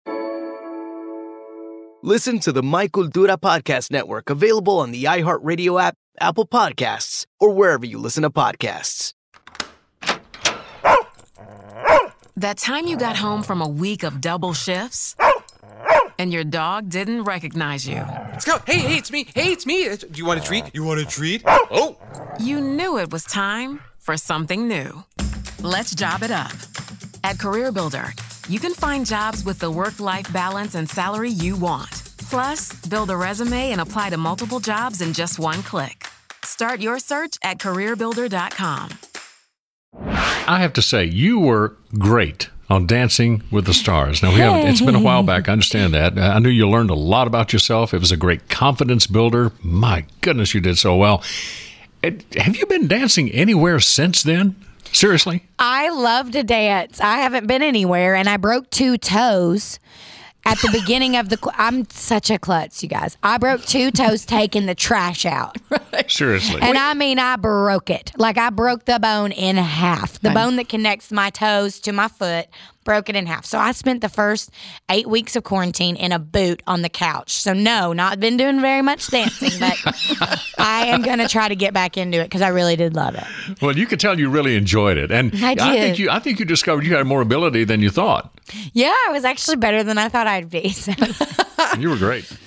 Listen 2.06 2.38
to 2.40 2.52
the 2.52 2.62
My 2.62 2.90
Cultura 2.90 3.38
Podcast 3.40 3.90
Network 3.90 4.30
available 4.30 4.80
on 4.80 4.92
the 4.92 5.06
iHeartRadio 5.06 5.82
app, 5.82 5.96
Apple 6.20 6.46
Podcasts, 6.46 7.26
or 7.40 7.54
wherever 7.54 7.86
you 7.86 7.98
listen 7.98 8.24
to 8.24 8.30
podcasts. 8.30 9.14
That 12.36 12.58
time 12.58 12.88
you 12.88 12.98
got 12.98 13.16
home 13.16 13.42
from 13.42 13.62
a 13.62 13.68
week 13.70 14.04
of 14.04 14.20
double 14.20 14.52
shifts 14.52 15.16
and 16.20 16.34
your 16.34 16.44
dog 16.44 16.90
didn't 16.90 17.24
recognize 17.24 17.88
you. 17.88 18.04
Let's 18.34 18.44
go. 18.44 18.58
Hey, 18.68 18.80
hey, 18.80 18.98
it's 18.98 19.10
me. 19.10 19.26
Hey, 19.34 19.54
it's 19.54 19.66
me. 19.66 19.88
Do 19.96 20.06
you 20.14 20.26
want 20.26 20.42
a 20.42 20.44
treat? 20.44 20.66
You 20.74 20.84
want 20.84 21.00
a 21.00 21.06
treat? 21.06 21.42
Oh. 21.48 21.98
You 22.38 22.60
knew 22.60 22.98
it 22.98 23.14
was 23.14 23.24
time 23.24 23.80
for 23.98 24.18
something 24.18 24.68
new. 24.68 25.06
Let's 25.62 25.96
job 25.96 26.22
it 26.22 26.32
up. 26.32 26.52
At 27.24 27.38
CareerBuilder, 27.38 28.12
you 28.50 28.60
can 28.60 28.74
find 28.74 29.06
jobs 29.06 29.44
with 29.44 29.60
the 29.60 29.70
work 29.70 30.00
life 30.00 30.32
balance 30.34 30.76
and 30.76 30.90
salary 30.90 31.30
you 31.30 31.56
want. 31.56 31.92
Plus, 32.30 32.74
build 32.88 33.10
a 33.12 33.16
resume 33.16 33.72
and 33.72 33.80
apply 33.80 34.10
to 34.10 34.18
multiple 34.18 34.60
jobs 34.60 35.02
in 35.02 35.14
just 35.14 35.40
one 35.40 35.62
click. 35.64 36.06
Start 36.44 36.82
your 36.82 37.00
search 37.00 37.38
at 37.44 37.60
CareerBuilder.com. 37.60 38.90
I 40.46 40.60
have 40.60 40.74
to 40.74 40.82
say, 40.82 41.06
you 41.06 41.40
were 41.40 41.76
great 41.98 42.50
on 42.70 42.88
Dancing 42.88 43.44
with 43.52 43.66
the 43.66 43.74
Stars. 43.74 44.24
Now, 44.24 44.34
we 44.34 44.40
haven't, 44.40 44.68
it's 44.68 44.82
been 44.82 44.96
a 44.96 45.00
while 45.00 45.24
back. 45.24 45.48
I 45.48 45.54
understand 45.54 45.94
that. 45.94 46.18
I 46.18 46.40
knew 46.40 46.50
you 46.50 46.68
learned 46.68 46.90
a 46.90 46.96
lot 46.96 47.28
about 47.28 47.54
yourself. 47.54 47.94
It 47.94 48.00
was 48.00 48.12
a 48.12 48.18
great 48.18 48.50
confidence 48.50 49.08
builder. 49.08 49.52
My 49.62 50.06
goodness, 50.22 50.54
you 50.54 50.60
did 50.60 50.78
so 50.78 50.96
well. 50.96 51.24
Have 52.04 52.58
you 52.58 52.66
been 52.66 52.88
dancing 52.88 53.32
anywhere 53.32 53.80
since 53.80 54.24
then? 54.24 54.56
Seriously? 54.94 55.44
I 55.60 55.90
love 55.90 56.32
to 56.32 56.44
dance. 56.44 57.00
I 57.02 57.18
haven't 57.18 57.48
been 57.48 57.62
anywhere, 57.62 58.16
and 58.16 58.30
I 58.30 58.38
broke 58.38 58.70
two 58.70 58.98
toes 58.98 59.80
at 60.46 60.58
the 60.60 60.70
beginning 60.72 61.16
of 61.16 61.30
the. 61.30 61.40
I'm 61.56 61.90
such 61.90 62.30
a 62.30 62.38
klutz, 62.38 62.84
you 62.84 62.90
guys. 62.90 63.18
I 63.24 63.38
broke 63.38 63.64
two 63.66 63.92
toes 63.92 64.26
taking 64.26 64.66
the 64.66 64.76
trash 64.76 65.26
out. 65.26 65.58
Seriously. 66.08 66.62
And 66.62 66.78
I 66.78 66.94
mean, 66.94 67.20
I 67.20 67.36
broke 67.36 67.90
it. 67.90 68.12
Like 68.18 68.38
I 68.38 68.50
broke 68.50 68.86
the 68.86 69.00
bone 69.00 69.32
in 69.32 69.58
half. 69.58 70.20
The 70.20 70.32
bone 70.32 70.56
that 70.58 70.70
connects 70.70 71.12
my 71.12 71.30
toes 71.30 71.80
to 71.82 71.92
my 71.92 72.08
foot 72.08 72.48
broke 72.84 73.10
it 73.10 73.16
in 73.16 73.26
half. 73.26 73.46
So 73.46 73.58
I 73.58 73.72
spent 73.72 74.02
the 74.02 74.10
first 74.10 74.52
eight 74.90 75.08
weeks 75.08 75.36
of 75.36 75.44
quarantine 75.44 75.96
in 75.96 76.12
a 76.12 76.20
boot 76.20 76.62
on 76.68 76.82
the 76.82 76.90
couch. 76.90 77.32
So 77.32 77.54
no, 77.54 77.94
not 77.94 78.20
been 78.20 78.38
doing 78.38 78.62
very 78.62 78.82
much 78.82 79.08
dancing, 79.08 79.52
but 79.60 79.78
I 80.58 80.88
am 80.88 81.02
gonna 81.02 81.28
try 81.28 81.48
to 81.48 81.56
get 81.56 81.74
back 81.74 81.98
into 81.98 82.20
it 82.20 82.26
because 82.26 82.42
I 82.42 82.50
really 82.50 82.76
did 82.76 82.96
love 82.96 83.16
it. 83.16 83.62
Well, 83.62 83.78
you 83.78 83.86
could 83.86 84.00
tell 84.00 84.20
you 84.20 84.30
really 84.30 84.56
enjoyed 84.56 84.98
it, 84.98 85.12
and 85.12 85.34
I 85.36 85.56
think 85.56 85.74
did. 85.76 86.00
you. 86.00 86.10
I 86.10 86.20
think 86.20 86.40
you 86.40 86.46
discovered 86.46 86.86
you 86.86 86.96
had 86.96 87.08
more 87.08 87.22
ability 87.22 87.64
than 87.64 87.82
you 87.82 87.90
thought. 87.90 88.34
Yeah, 88.74 88.94
I 89.08 89.12
was 89.12 89.24
actually 89.24 89.58
better 89.58 89.84
than 89.84 89.98
I 89.98 90.10
thought 90.10 90.28
I'd 90.28 90.50
be. 90.50 90.70
So. 90.70 90.92
You 91.80 91.90
were 91.90 91.98
great. 91.98 92.32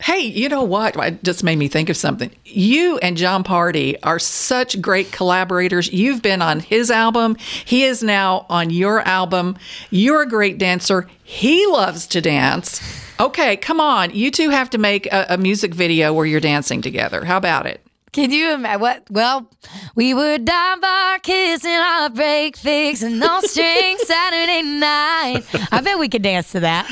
Hey, 0.00 0.20
you 0.20 0.48
know 0.48 0.62
what? 0.62 0.96
It 0.96 1.22
just 1.22 1.44
made 1.44 1.56
me 1.56 1.68
think 1.68 1.90
of 1.90 1.96
something. 1.96 2.30
You 2.44 2.96
and 2.98 3.18
Jon 3.18 3.44
Pardi 3.44 3.96
are 4.02 4.18
such 4.18 4.80
great 4.80 5.12
collaborators. 5.12 5.92
You've 5.92 6.22
been 6.22 6.40
on 6.40 6.60
his 6.60 6.90
album. 6.90 7.36
He 7.64 7.84
is 7.84 8.02
now 8.02 8.46
on 8.48 8.70
your 8.70 9.00
album. 9.00 9.58
You're 9.90 10.22
a 10.22 10.28
great 10.28 10.56
dancer. 10.56 11.06
He 11.22 11.66
loves 11.66 12.06
to 12.08 12.22
dance. 12.22 12.80
Okay, 13.20 13.58
come 13.58 13.78
on. 13.78 14.10
You 14.14 14.30
two 14.30 14.48
have 14.48 14.70
to 14.70 14.78
make 14.78 15.06
a, 15.12 15.26
a 15.30 15.36
music 15.36 15.74
video 15.74 16.14
where 16.14 16.24
you're 16.24 16.40
dancing 16.40 16.80
together. 16.80 17.26
How 17.26 17.36
about 17.36 17.66
it? 17.66 17.84
Can 18.12 18.32
you 18.32 18.52
imagine 18.52 18.80
what? 18.80 19.04
Well, 19.10 19.48
we 19.94 20.14
would 20.14 20.44
dive 20.44 20.80
bar 20.80 21.18
kissing 21.20 21.70
our 21.70 22.10
break 22.10 22.56
fix 22.56 23.02
and 23.02 23.20
no 23.20 23.40
string 23.42 23.98
Saturday 24.04 24.62
night. 24.62 25.42
I 25.70 25.80
bet 25.80 25.98
we 25.98 26.08
could 26.08 26.22
dance 26.22 26.50
to 26.52 26.60
that. 26.60 26.88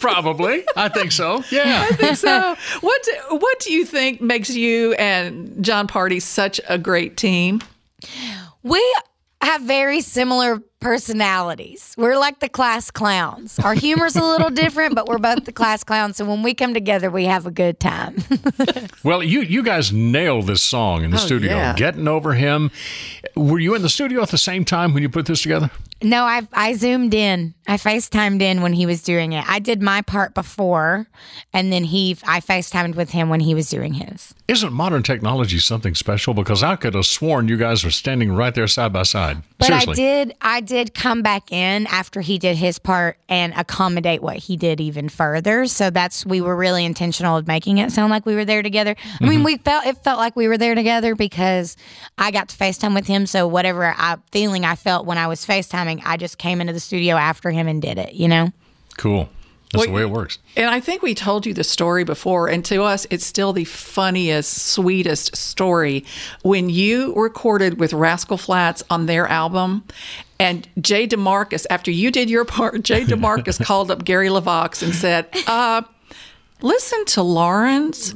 Probably. 0.00 0.64
I 0.76 0.88
think 0.88 1.12
so. 1.12 1.44
Yeah. 1.50 1.86
I 1.90 1.94
think 1.94 2.16
so. 2.16 2.56
what 2.80 3.02
do, 3.02 3.36
What 3.36 3.60
do 3.60 3.72
you 3.72 3.84
think 3.84 4.20
makes 4.22 4.50
you 4.50 4.94
and 4.94 5.62
Jon 5.62 5.86
Pardi 5.86 6.22
such 6.22 6.60
a 6.68 6.78
great 6.78 7.16
team? 7.18 7.60
We 8.62 8.82
have 9.42 9.62
very 9.62 10.00
similar 10.00 10.62
personalities. 10.82 11.94
We're 11.96 12.16
like 12.16 12.40
the 12.40 12.48
class 12.48 12.90
clowns. 12.90 13.58
Our 13.58 13.74
humor's 13.74 14.16
a 14.16 14.24
little 14.24 14.50
different, 14.50 14.94
but 14.94 15.06
we're 15.06 15.18
both 15.18 15.44
the 15.44 15.52
class 15.52 15.84
clowns. 15.84 16.16
So 16.16 16.24
when 16.24 16.42
we 16.42 16.54
come 16.54 16.74
together, 16.74 17.10
we 17.10 17.24
have 17.26 17.46
a 17.46 17.50
good 17.50 17.80
time. 17.80 18.16
Well, 19.04 19.20
you 19.24 19.40
you 19.40 19.64
guys 19.64 19.92
nailed 19.92 20.46
this 20.46 20.62
song 20.62 21.02
in 21.02 21.10
the 21.10 21.16
Oh, 21.16 21.20
studio. 21.20 21.50
yeah. 21.56 21.74
Getting 21.74 22.06
over 22.06 22.34
him. 22.34 22.70
Were 23.34 23.58
you 23.58 23.74
in 23.74 23.82
the 23.82 23.88
studio 23.88 24.22
at 24.22 24.28
the 24.28 24.38
same 24.38 24.64
time 24.64 24.94
when 24.94 25.02
you 25.02 25.08
put 25.08 25.26
this 25.26 25.42
together? 25.42 25.70
no, 26.04 26.22
I 26.24 26.46
I 26.52 26.74
zoomed 26.74 27.12
in. 27.14 27.54
I 27.66 27.76
FaceTimed 27.78 28.42
in 28.42 28.62
when 28.62 28.72
he 28.72 28.86
was 28.86 29.02
doing 29.02 29.32
it. 29.32 29.44
I 29.48 29.58
did 29.60 29.82
my 29.82 30.02
part 30.02 30.34
before, 30.34 31.06
and 31.52 31.72
then 31.72 31.82
he 31.84 32.16
I 32.24 32.40
FaceTimed 32.40 32.94
with 32.94 33.10
him 33.10 33.28
when 33.28 33.40
he 33.40 33.54
was 33.56 33.68
doing 33.68 33.94
his. 33.94 34.34
Isn't 34.46 34.72
modern 34.72 35.02
technology 35.02 35.58
something 35.58 35.94
special? 35.96 36.32
Because 36.34 36.62
I 36.62 36.76
could 36.76 36.94
have 36.94 37.06
sworn 37.06 37.48
you 37.48 37.56
guys 37.56 37.82
were 37.84 37.90
standing 37.90 38.32
right 38.32 38.54
there 38.54 38.68
side 38.68 38.92
by 38.92 39.02
side. 39.02 39.42
But 39.58 39.66
Seriously. 39.66 39.92
I 39.92 39.96
did 39.96 40.34
I 40.40 40.60
did 40.60 40.71
come 40.94 41.22
back 41.22 41.52
in 41.52 41.86
after 41.86 42.20
he 42.20 42.38
did 42.38 42.56
his 42.56 42.78
part 42.78 43.18
and 43.28 43.52
accommodate 43.56 44.22
what 44.22 44.36
he 44.36 44.56
did 44.56 44.80
even 44.80 45.08
further. 45.08 45.66
So 45.66 45.90
that's 45.90 46.24
we 46.26 46.40
were 46.40 46.56
really 46.56 46.84
intentional 46.84 47.36
of 47.36 47.46
making 47.46 47.78
it 47.78 47.92
sound 47.92 48.10
like 48.10 48.26
we 48.26 48.34
were 48.34 48.44
there 48.44 48.62
together. 48.62 48.94
I 49.20 49.24
mean, 49.24 49.32
Mm-hmm. 49.32 49.42
Mhm. 49.42 49.44
we 49.44 49.56
felt 49.58 49.86
it 49.86 49.98
felt 50.04 50.18
like 50.18 50.34
we 50.36 50.48
were 50.48 50.58
there 50.58 50.74
together 50.74 51.14
because 51.14 51.76
I 52.18 52.30
got 52.30 52.48
to 52.50 52.56
FaceTime 52.56 52.94
with 52.94 53.06
him. 53.06 53.26
So 53.26 53.46
whatever 53.46 53.94
I 53.96 54.16
feeling 54.32 54.64
I 54.64 54.74
felt 54.74 55.06
when 55.06 55.18
I 55.18 55.26
was 55.26 55.44
FaceTiming, 55.46 56.02
I 56.04 56.16
just 56.16 56.38
came 56.38 56.60
into 56.60 56.72
the 56.72 56.80
studio 56.80 57.16
after 57.16 57.50
him 57.50 57.68
and 57.68 57.80
did 57.80 57.98
it, 57.98 58.14
you 58.14 58.28
know? 58.28 58.50
Cool. 58.98 59.28
That's 59.72 59.86
the 59.86 59.90
way 59.92 60.02
it 60.02 60.10
works. 60.10 60.38
And 60.54 60.68
I 60.68 60.80
think 60.80 61.00
we 61.00 61.14
told 61.14 61.46
you 61.46 61.54
the 61.54 61.64
story 61.64 62.04
before, 62.04 62.46
and 62.46 62.62
to 62.66 62.82
us, 62.82 63.06
it's 63.08 63.24
still 63.24 63.54
the 63.54 63.64
funniest, 63.64 64.66
sweetest 64.66 65.34
story. 65.34 66.04
When 66.42 66.68
you 66.68 67.14
recorded 67.14 67.80
with 67.80 67.94
Rascal 67.94 68.36
Flatts 68.36 68.82
on 68.90 69.06
their 69.06 69.26
album, 69.26 69.84
and 70.42 70.68
Jay 70.80 71.06
DeMarcus, 71.06 71.66
after 71.70 71.92
you 71.92 72.10
did 72.10 72.28
your 72.28 72.44
part, 72.44 72.82
Jay 72.82 73.04
DeMarcus 73.04 73.64
called 73.64 73.92
up 73.92 74.04
Gary 74.04 74.28
LeVox 74.28 74.82
and 74.82 74.92
said, 74.92 75.28
uh, 75.46 75.82
Listen 76.62 77.04
to 77.06 77.22
Lauren's 77.24 78.14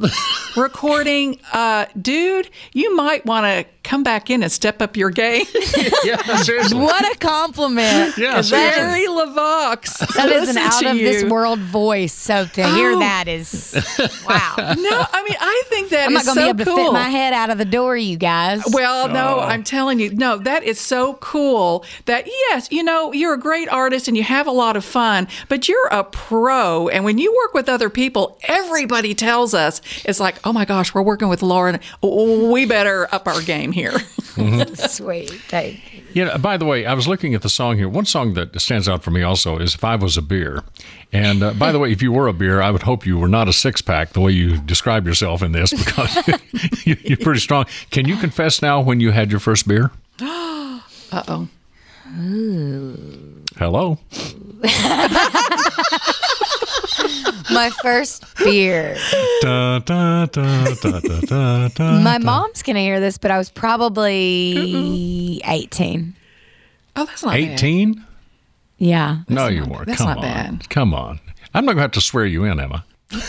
recording. 0.57 1.41
Uh, 1.53 1.87
dude, 2.01 2.49
you 2.73 2.95
might 2.95 3.27
want 3.27 3.45
to 3.45 3.65
come 3.83 4.03
back 4.03 4.31
in 4.31 4.43
and 4.43 4.51
step 4.51 4.81
up 4.81 4.97
your 4.97 5.11
game. 5.11 5.45
yeah, 6.05 6.17
seriously. 6.43 6.79
What 6.79 7.05
a 7.15 7.19
compliment. 7.19 8.17
Yeah, 8.17 8.43
Gary 8.43 9.07
LeVox. 9.07 10.05
That 10.17 10.31
is 10.31 10.49
an 10.49 10.59
out 10.59 10.81
to 10.81 10.91
of 10.91 10.97
this 10.97 11.23
you. 11.23 11.29
world 11.29 11.59
voice. 11.59 12.13
So 12.13 12.47
to 12.47 12.67
hear 12.71 12.93
Oh. 12.93 12.99
that 13.01 13.29
is 13.29 13.75
wow. 14.29 14.55
No, 14.59 15.05
I 15.13 15.25
mean 15.29 15.37
I 15.41 15.63
think 15.69 15.91
that 15.91 16.07
I'm 16.07 16.15
not 16.15 16.25
gonna 16.25 16.41
so 16.41 16.45
be 16.47 16.49
able 16.49 16.59
to 16.59 16.65
cool. 16.65 16.77
fit 16.87 16.93
my 16.93 17.09
head 17.11 17.33
out 17.33 17.51
of 17.51 17.59
the 17.59 17.65
door, 17.65 17.97
you 17.97 18.17
guys. 18.17 18.63
Well, 18.73 19.09
no, 19.09 19.37
Oh. 19.37 19.41
I'm 19.41 19.63
telling 19.65 19.99
you, 20.01 20.15
no, 20.15 20.39
that 20.39 20.63
is 20.65 20.81
so 20.81 21.15
cool 21.15 21.85
that 22.07 22.27
yes, 22.27 22.69
you 22.73 22.83
know, 22.83 23.13
you're 23.13 23.35
a 23.35 23.39
great 23.39 23.69
artist 23.69 24.09
and 24.09 24.17
you 24.17 24.23
have 24.23 24.47
a 24.47 24.51
lot 24.53 24.77
of 24.77 24.85
fun, 24.85 25.29
but 25.49 25.69
you're 25.69 25.89
a 25.89 26.03
pro. 26.05 26.89
And 26.89 27.05
when 27.05 27.19
you 27.19 27.35
work 27.37 27.55
with 27.55 27.69
other 27.69 27.91
people, 27.91 28.36
everybody 28.43 29.15
tells 29.15 29.55
us 29.55 29.81
it's 30.05 30.21
like, 30.21 30.37
oh 30.45 30.53
my 30.53 30.65
gosh, 30.65 30.95
we're 30.95 31.03
working 31.03 31.29
with 31.29 31.43
Lauren. 31.43 31.81
We 32.03 32.67
better 32.67 33.13
up 33.15 33.27
our 33.27 33.41
game 33.43 33.73
here. 33.73 33.99
Sweet. 34.77 35.31
Thank 35.49 35.95
you. 35.95 36.03
Yeah. 36.13 36.37
By 36.37 36.57
the 36.57 36.65
way, 36.65 36.87
I 36.87 36.95
was 36.95 37.09
looking 37.09 37.35
at 37.35 37.43
the 37.43 37.49
song 37.49 37.77
here. 37.79 37.89
One 37.89 38.05
song 38.07 38.35
that 38.35 38.59
stands 38.61 38.89
out 38.89 39.03
for 39.03 39.11
me 39.11 39.23
also 39.23 39.59
is 39.59 39.75
"If 39.75 39.85
I 39.85 39.97
Was 39.97 40.17
a 40.17 40.23
Beer." 40.23 40.63
And 41.13 41.43
uh, 41.43 41.53
by 41.55 41.73
the 41.73 41.79
way, 41.79 41.93
if 41.93 42.03
you 42.03 42.13
were 42.13 42.27
a 42.29 42.33
beer, 42.33 42.61
I 42.61 42.71
would 42.71 42.83
hope 42.83 43.07
you 43.07 43.19
were 43.19 43.29
not 43.29 43.49
a 43.49 43.53
six 43.53 43.81
pack 43.81 44.11
the 44.11 44.21
way 44.21 44.33
you 44.33 44.59
describe 44.59 45.07
yourself 45.07 45.43
in 45.43 45.53
this 45.53 45.73
because 45.73 46.17
you- 46.87 46.97
you're 47.03 47.17
pretty 47.19 47.41
strong. 47.41 47.67
Can 47.91 48.07
you 48.09 48.17
confess 48.17 48.61
now 48.61 48.81
when 48.81 49.01
you 49.01 49.13
had 49.13 49.31
your 49.31 49.41
first 49.41 49.67
beer? 49.69 49.91
uh 50.21 50.81
oh. 51.13 51.49
Hello. 53.57 53.99
My 57.53 57.71
first 57.83 58.25
beer. 58.39 58.97
Da, 59.43 59.79
da, 59.81 60.27
da, 60.27 60.75
da, 60.75 61.01
da, 61.01 61.21
da, 61.21 61.69
da, 61.69 62.01
My 62.01 62.19
mom's 62.19 62.63
gonna 62.63 62.81
hear 62.81 63.01
this, 63.01 63.19
but 63.19 63.31
I 63.31 63.39
was 63.39 63.51
probably 63.51 65.41
18. 65.45 66.15
Oh, 66.97 67.05
that's 67.05 67.23
not 67.23 67.35
18? 67.35 68.05
Yeah. 68.79 69.19
No, 69.29 69.49
you 69.49 69.65
weren't. 69.65 69.87
that's 69.87 69.99
Come 69.99 70.07
not 70.09 70.17
on. 70.19 70.23
bad. 70.23 70.69
Come 70.71 70.95
on. 70.95 71.21
I'm 71.55 71.65
not 71.65 71.73
going 71.73 71.79
to 71.79 71.83
have 71.83 71.91
to 71.93 72.01
swear 72.01 72.27
you 72.27 72.45
in, 72.45 72.61
Emma. 72.61 72.85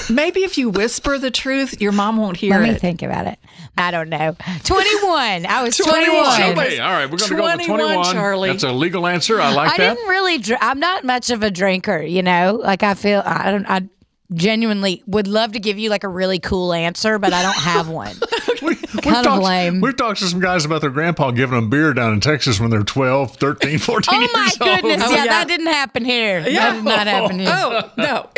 Maybe 0.09 0.43
if 0.43 0.57
you 0.57 0.69
whisper 0.69 1.17
the 1.19 1.29
truth, 1.29 1.79
your 1.79 1.91
mom 1.91 2.17
won't 2.17 2.37
hear 2.37 2.53
Let 2.53 2.61
me 2.63 2.69
it. 2.71 2.81
think 2.81 3.03
about 3.03 3.27
it. 3.27 3.37
I 3.77 3.91
don't 3.91 4.09
know. 4.09 4.35
21. 4.63 5.45
I 5.45 5.61
was 5.63 5.77
21. 5.77 6.07
21. 6.07 6.57
Okay, 6.57 6.79
all 6.79 6.91
right, 6.91 7.05
we're 7.05 7.17
going 7.17 7.29
to 7.29 7.35
go 7.35 7.43
with 7.43 7.53
21, 7.65 7.79
21. 7.79 8.13
Charlie. 8.13 8.49
That's 8.49 8.63
a 8.63 8.71
legal 8.71 9.05
answer. 9.05 9.39
I 9.39 9.53
like 9.53 9.73
I 9.73 9.77
that. 9.77 9.95
didn't 9.95 10.09
really. 10.09 10.39
Dr- 10.39 10.59
I'm 10.63 10.79
not 10.79 11.03
much 11.03 11.29
of 11.29 11.43
a 11.43 11.51
drinker, 11.51 12.01
you 12.01 12.23
know. 12.23 12.59
Like 12.61 12.81
I 12.81 12.95
feel. 12.95 13.21
I 13.23 13.51
don't. 13.51 13.69
I 13.69 13.87
genuinely 14.33 15.03
would 15.07 15.27
love 15.27 15.53
to 15.53 15.59
give 15.59 15.77
you 15.79 15.89
like 15.89 16.03
a 16.03 16.07
really 16.09 16.39
cool 16.39 16.73
answer, 16.73 17.17
but 17.19 17.33
I 17.33 17.41
don't 17.43 17.55
have 17.57 17.87
one. 17.89 18.15
We've 18.61 18.81
kind 19.01 19.17
of 19.17 19.23
talked, 19.23 19.43
lame. 19.43 19.81
We've 19.81 19.95
talked 19.95 20.19
to 20.19 20.25
some 20.27 20.39
guys 20.39 20.65
about 20.65 20.81
their 20.81 20.89
grandpa 20.89 21.31
giving 21.31 21.55
them 21.55 21.69
beer 21.69 21.93
down 21.93 22.13
in 22.13 22.19
Texas 22.19 22.59
when 22.59 22.69
they're 22.69 22.83
12, 22.83 23.35
13, 23.37 23.77
14 23.79 24.15
Oh 24.15 24.27
my 24.33 24.41
years 24.43 24.57
old. 24.61 24.69
goodness! 24.81 25.03
Oh, 25.07 25.13
yeah, 25.15 25.25
that 25.27 25.47
didn't 25.47 25.67
happen 25.67 26.03
here. 26.03 26.41
That 26.43 26.73
did 26.73 26.83
not 26.83 27.07
happen 27.07 27.39
here. 27.39 27.49
Oh 27.51 27.91
no. 27.97 28.29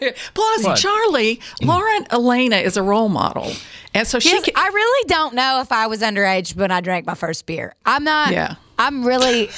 Plus, 0.34 0.64
What? 0.64 0.76
Charlie, 0.78 1.40
Lauren 1.62 2.06
Alaina 2.10 2.56
is 2.56 2.76
a 2.76 2.82
role 2.82 3.08
model, 3.08 3.52
and 3.94 4.06
so 4.06 4.18
she. 4.18 4.30
Yes, 4.30 4.48
I 4.56 4.68
really 4.68 5.08
don't 5.08 5.34
know 5.34 5.60
if 5.60 5.70
I 5.72 5.86
was 5.86 6.00
underage 6.02 6.56
when 6.56 6.70
I 6.70 6.80
drank 6.80 7.06
my 7.06 7.14
first 7.14 7.46
beer. 7.46 7.74
I'm 7.86 8.04
not. 8.04 8.32
Yeah. 8.32 8.54
I'm 8.78 9.04
really. 9.04 9.50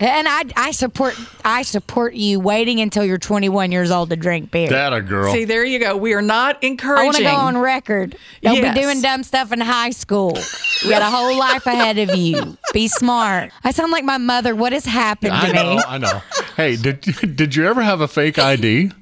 And 0.00 0.28
I, 0.28 0.42
I 0.56 0.70
support 0.70 1.14
I 1.44 1.62
support 1.62 2.14
you 2.14 2.38
waiting 2.38 2.80
until 2.80 3.04
you're 3.04 3.18
21 3.18 3.72
years 3.72 3.90
old 3.90 4.10
to 4.10 4.16
drink 4.16 4.50
beer. 4.50 4.68
That 4.68 4.92
a 4.92 5.00
girl. 5.00 5.32
See, 5.32 5.44
there 5.44 5.64
you 5.64 5.78
go. 5.80 5.96
We 5.96 6.14
are 6.14 6.22
not 6.22 6.62
encouraging. 6.62 6.98
I 6.98 7.02
encouraging. 7.06 7.24
want 7.24 7.54
to 7.54 7.54
go 7.54 7.58
on 7.58 7.62
record. 7.64 8.16
Don't 8.42 8.54
Yes. 8.56 8.74
be 8.74 8.80
doing 8.80 9.00
dumb 9.02 9.22
stuff 9.24 9.50
in 9.52 9.60
high 9.60 9.90
school. 9.90 10.38
You 10.84 10.90
got 10.90 11.02
a 11.02 11.06
whole 11.06 11.36
life 11.36 11.66
ahead 11.66 11.98
of 11.98 12.14
you. 12.16 12.56
Be 12.72 12.86
smart. 12.86 13.50
I 13.64 13.72
sound 13.72 13.90
like 13.90 14.04
my 14.04 14.18
mother. 14.18 14.54
What 14.54 14.72
has 14.72 14.84
happened 14.84 15.32
to 15.32 15.36
I 15.36 15.52
know, 15.52 15.76
me? 15.76 15.82
I 15.86 15.98
know. 15.98 16.22
Hey, 16.56 16.76
did 16.76 17.00
did 17.36 17.56
you 17.56 17.66
ever 17.66 17.82
have 17.82 18.00
a 18.00 18.08
fake 18.08 18.38
ID? 18.38 18.92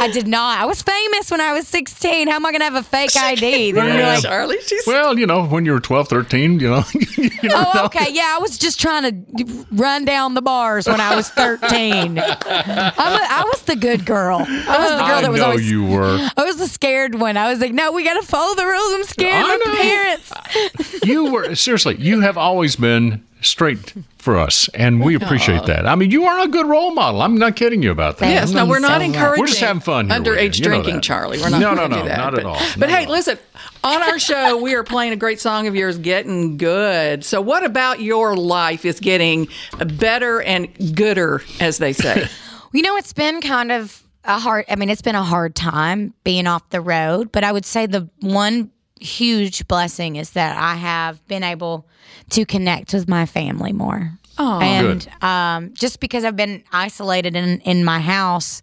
I 0.00 0.08
did 0.10 0.26
not. 0.26 0.58
I 0.58 0.64
was 0.64 0.80
famous 0.82 1.30
when 1.30 1.40
I 1.40 1.52
was 1.52 1.68
16. 1.68 2.28
How 2.28 2.36
am 2.36 2.46
I 2.46 2.50
going 2.50 2.60
to 2.60 2.64
have 2.64 2.74
a 2.74 2.82
fake 2.82 3.14
ID? 3.16 3.72
They're 3.72 4.02
like, 4.14 4.22
Charlie, 4.22 4.56
she's 4.62 4.86
Well, 4.86 5.18
you 5.18 5.26
know, 5.26 5.44
when 5.44 5.66
you 5.66 5.72
were 5.72 5.80
12, 5.80 6.08
13, 6.08 6.60
you 6.60 6.70
know. 6.70 6.84
you 6.94 7.30
never 7.42 7.54
Oh, 7.56 7.72
know. 7.74 7.84
okay. 7.86 8.06
Yeah, 8.10 8.34
I 8.36 8.38
was 8.40 8.56
just 8.58 8.80
trying 8.80 9.26
to 9.36 9.66
run 9.72 10.04
down 10.04 10.34
the 10.34 10.42
bars 10.42 10.86
when 10.86 11.00
I 11.00 11.14
was 11.14 11.28
13. 11.30 12.18
I'm 12.18 12.18
a, 12.18 12.38
I 12.42 13.42
was 13.52 13.62
the 13.62 13.76
good 13.76 14.06
girl. 14.06 14.38
I 14.38 14.42
was 14.78 14.90
the 14.90 14.96
girl 15.06 15.18
I 15.18 15.22
that 15.22 15.30
was 15.30 15.40
know 15.40 15.46
always. 15.48 15.70
you 15.70 15.84
were. 15.84 16.30
I 16.36 16.44
was 16.44 16.56
the 16.56 16.68
scared 16.68 17.14
one. 17.16 17.36
I 17.36 17.50
was 17.50 17.60
like, 17.60 17.72
no, 17.72 17.92
we 17.92 18.04
got 18.04 18.14
to 18.20 18.26
follow 18.26 18.54
the 18.54 18.64
rules. 18.66 18.94
I'm 18.94 19.04
scared 19.04 19.44
I 19.44 19.54
of 19.54 19.60
my 19.66 19.72
know. 19.72 19.80
parents. 19.82 21.04
You 21.04 21.32
were 21.32 21.54
seriously. 21.54 21.96
You 21.98 22.20
have 22.20 22.38
always 22.38 22.76
been 22.76 23.24
straight 23.42 23.94
for 24.18 24.38
us, 24.38 24.68
and 24.74 25.00
we 25.00 25.14
appreciate 25.14 25.64
that. 25.66 25.86
I 25.86 25.94
mean, 25.94 26.10
you 26.10 26.24
are 26.24 26.44
a 26.44 26.48
good 26.48 26.66
role 26.66 26.94
model. 26.94 27.22
I'm 27.22 27.36
not 27.36 27.56
kidding 27.56 27.82
you 27.82 27.90
about 27.90 28.18
that. 28.18 28.30
Yes, 28.30 28.52
no, 28.52 28.66
we're 28.66 28.78
not 28.78 29.02
encouraging. 29.02 29.42
We're 29.42 29.48
just 29.48 29.60
having 29.60 29.80
fun. 29.80 30.08
Underage 30.08 30.58
you. 30.58 30.64
You 30.64 30.64
drinking. 30.64 31.00
Charlie. 31.00 31.38
We're 31.38 31.50
not. 31.50 31.60
No, 31.60 31.74
gonna 31.74 31.88
no, 31.88 32.02
do 32.02 32.08
that. 32.08 32.08
no, 32.08 32.08
that. 32.08 32.16
not 32.16 32.30
but, 32.32 32.40
at 32.40 32.46
all. 32.46 32.60
But 32.78 32.90
hey, 32.90 33.06
listen. 33.06 33.38
On 33.84 34.00
our 34.00 34.18
show, 34.18 34.62
we 34.62 34.74
are 34.74 34.84
playing 34.84 35.12
a 35.12 35.16
great 35.16 35.40
song 35.40 35.66
of 35.66 35.74
yours, 35.74 35.98
"Getting 35.98 36.56
Good." 36.56 37.24
So, 37.24 37.40
what 37.40 37.64
about 37.64 38.00
your 38.00 38.36
life 38.36 38.84
is 38.84 39.00
getting 39.00 39.48
better 39.78 40.40
and 40.40 40.96
gooder, 40.96 41.42
as 41.60 41.78
they 41.78 41.92
say? 41.92 42.28
You 42.74 42.80
know, 42.80 42.96
it's 42.96 43.12
been 43.12 43.42
kind 43.42 43.70
of 43.70 44.02
a 44.24 44.38
hard, 44.38 44.64
I 44.68 44.76
mean, 44.76 44.88
it's 44.88 45.02
been 45.02 45.14
a 45.14 45.22
hard 45.22 45.54
time 45.54 46.14
being 46.24 46.46
off 46.46 46.68
the 46.70 46.80
road, 46.80 47.30
but 47.32 47.44
I 47.44 47.52
would 47.52 47.66
say 47.66 47.86
the 47.86 48.08
one 48.20 48.70
huge 49.02 49.66
blessing 49.68 50.16
is 50.16 50.30
that 50.30 50.56
I 50.56 50.76
have 50.76 51.26
been 51.28 51.42
able 51.42 51.86
to 52.30 52.44
connect 52.44 52.92
with 52.92 53.08
my 53.08 53.26
family 53.26 53.72
more. 53.72 54.18
Oh, 54.38 54.60
and 54.60 55.06
um, 55.22 55.74
just 55.74 56.00
because 56.00 56.24
I've 56.24 56.36
been 56.36 56.64
isolated 56.72 57.36
in, 57.36 57.60
in 57.60 57.84
my 57.84 58.00
house, 58.00 58.62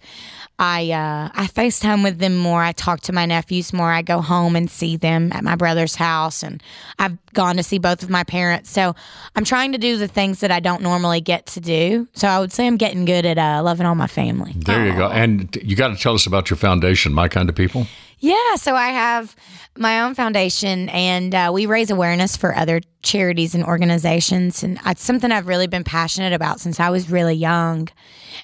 I 0.58 0.92
uh, 0.92 1.30
I 1.34 1.48
FaceTime 1.48 2.04
with 2.04 2.18
them 2.20 2.38
more. 2.38 2.62
I 2.62 2.74
talk 2.74 3.02
to 3.02 3.14
my 3.14 3.26
nephews 3.26 3.72
more. 3.72 3.92
I 3.92 4.02
go 4.02 4.20
home 4.20 4.56
and 4.56 4.70
see 4.70 4.98
them 4.98 5.32
at 5.32 5.44
my 5.44 5.56
brother's 5.56 5.96
house, 5.96 6.44
and 6.44 6.62
I've 6.98 7.18
gone 7.34 7.56
to 7.58 7.64
see 7.64 7.80
both 7.80 8.04
of 8.04 8.10
my 8.10 8.24
parents. 8.24 8.70
So 8.70 8.94
I'm 9.36 9.46
trying 9.46 9.72
to 9.72 9.78
do 9.78 9.98
the 9.98 10.08
things 10.08 10.42
that 10.42 10.52
I 10.52 10.60
don't 10.60 10.82
normally 10.82 11.22
get 11.22 11.46
to 11.48 11.62
do. 11.62 12.08
So 12.14 12.28
I 12.28 12.40
would 12.40 12.52
say 12.52 12.68
I'm 12.68 12.78
getting 12.78 13.06
good 13.06 13.26
at 13.26 13.38
uh, 13.38 13.62
loving 13.64 13.86
all 13.86 13.96
my 13.96 14.08
family. 14.08 14.54
There 14.56 14.86
you 14.86 14.94
go. 14.98 15.08
And 15.08 15.56
you 15.64 15.76
got 15.78 15.90
to 15.90 15.96
tell 15.96 16.14
us 16.14 16.26
about 16.26 16.50
your 16.50 16.58
foundation, 16.58 17.14
My 17.14 17.30
Kind 17.30 17.48
of 17.48 17.56
People. 17.56 17.88
Yeah, 18.20 18.56
so 18.56 18.76
I 18.76 18.90
have 18.90 19.36
my 19.78 20.02
own 20.02 20.14
foundation, 20.14 20.90
and 20.90 21.34
uh, 21.34 21.52
we 21.54 21.66
raise 21.66 21.90
awareness 21.90 22.36
for 22.36 22.54
other 22.54 22.82
charities 23.02 23.56
and 23.56 23.64
organizations, 23.64 24.62
and 24.62 24.78
it's 24.86 25.04
something 25.04 25.32
I've 25.32 25.48
really 25.48 25.68
been 25.68 25.86
passionate 25.86 26.34
about 26.34 26.60
since 26.60 26.82
I 26.82 26.90
was 26.90 27.10
really 27.10 27.36
young, 27.36 27.88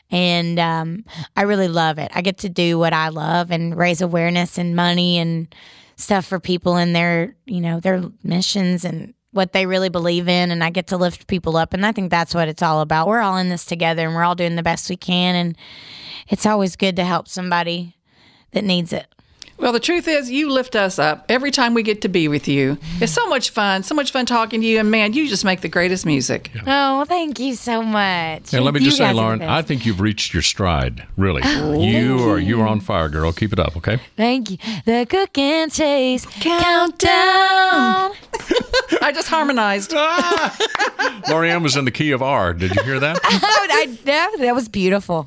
and 0.09 0.57
um, 0.59 1.03
I 1.35 1.41
really 1.41 1.67
love 1.67 1.97
it. 1.97 2.09
I 2.15 2.21
get 2.21 2.37
to 2.39 2.49
do 2.49 2.79
what 2.79 2.93
I 2.93 3.09
love 3.09 3.51
and 3.51 3.75
raise 3.75 4.01
awareness 4.01 4.57
and 4.57 4.77
money 4.77 5.17
and 5.17 5.53
stuff 5.97 6.25
for 6.25 6.39
people 6.39 6.77
in 6.77 6.93
their, 6.93 7.35
you 7.45 7.59
know, 7.59 7.81
their 7.81 8.03
missions 8.23 8.85
and 8.85 9.13
what 9.31 9.51
they 9.51 9.65
really 9.65 9.89
believe 9.89 10.29
in 10.29 10.49
and 10.51 10.63
I 10.63 10.69
get 10.69 10.87
to 10.87 10.97
lift 10.97 11.27
people 11.27 11.57
up 11.57 11.73
and 11.73 11.85
I 11.85 11.91
think 11.91 12.09
that's 12.09 12.33
what 12.33 12.47
it's 12.47 12.61
all 12.61 12.79
about. 12.79 13.07
We're 13.07 13.19
all 13.19 13.37
in 13.37 13.49
this 13.49 13.65
together 13.65 14.05
and 14.05 14.15
we're 14.15 14.23
all 14.23 14.35
doing 14.35 14.55
the 14.55 14.63
best 14.63 14.89
we 14.89 14.95
can 14.95 15.35
and 15.35 15.57
it's 16.29 16.45
always 16.45 16.77
good 16.77 16.95
to 16.95 17.03
help 17.03 17.27
somebody 17.27 17.97
that 18.51 18.63
needs 18.63 18.93
it. 18.93 19.07
Well, 19.57 19.71
the 19.71 19.79
truth 19.79 20.07
is, 20.09 20.29
you 20.29 20.49
lift 20.51 20.75
us 20.75 20.99
up 20.99 21.25
every 21.29 21.49
time 21.49 21.73
we 21.73 21.81
get 21.81 22.01
to 22.01 22.09
be 22.09 22.27
with 22.27 22.47
you. 22.47 22.77
It's 22.99 23.13
so 23.13 23.25
much 23.27 23.51
fun, 23.51 23.83
so 23.83 23.95
much 23.95 24.11
fun 24.11 24.25
talking 24.25 24.59
to 24.61 24.67
you, 24.67 24.79
and 24.79 24.91
man, 24.91 25.13
you 25.13 25.29
just 25.29 25.45
make 25.45 25.61
the 25.61 25.69
greatest 25.69 26.05
music. 26.05 26.51
Oh, 26.67 27.05
thank 27.05 27.39
you 27.39 27.55
so 27.55 27.81
much. 27.81 28.53
And 28.53 28.65
let 28.65 28.73
me 28.73 28.81
You 28.81 28.87
just 28.87 28.97
say, 28.97 29.05
guys 29.05 29.11
are 29.11 29.15
the 29.15 29.21
Lauren. 29.21 29.41
I 29.41 29.61
think 29.61 29.85
you've 29.85 30.01
reached 30.01 30.33
your 30.33 30.43
stride. 30.43 31.07
Really, 31.15 31.41
Oh, 31.45 31.81
you 31.81 32.19
are 32.29 32.37
you 32.37 32.61
are 32.61 32.67
on 32.67 32.81
fire, 32.81 33.07
girl. 33.07 33.31
Keep 33.31 33.53
it 33.53 33.59
up, 33.59 33.77
okay? 33.77 33.99
Thank 34.17 34.51
you. 34.51 34.57
The 34.85 35.07
Crook 35.09 35.37
and 35.37 35.71
chase 35.71 36.25
countdown. 36.25 37.07
I 39.01 39.11
just 39.13 39.29
harmonized. 39.29 39.91
Lorianne 41.29 41.63
was 41.63 41.77
in 41.77 41.85
the 41.85 41.91
key 41.91 42.11
of 42.11 42.21
R. 42.21 42.53
Did 42.53 42.75
you 42.75 42.83
hear 42.83 42.99
that? 42.99 43.19
Oh, 43.47 43.67
I, 43.71 43.97
that, 44.05 44.31
that 44.39 44.55
was 44.55 44.67
beautiful. 44.69 45.25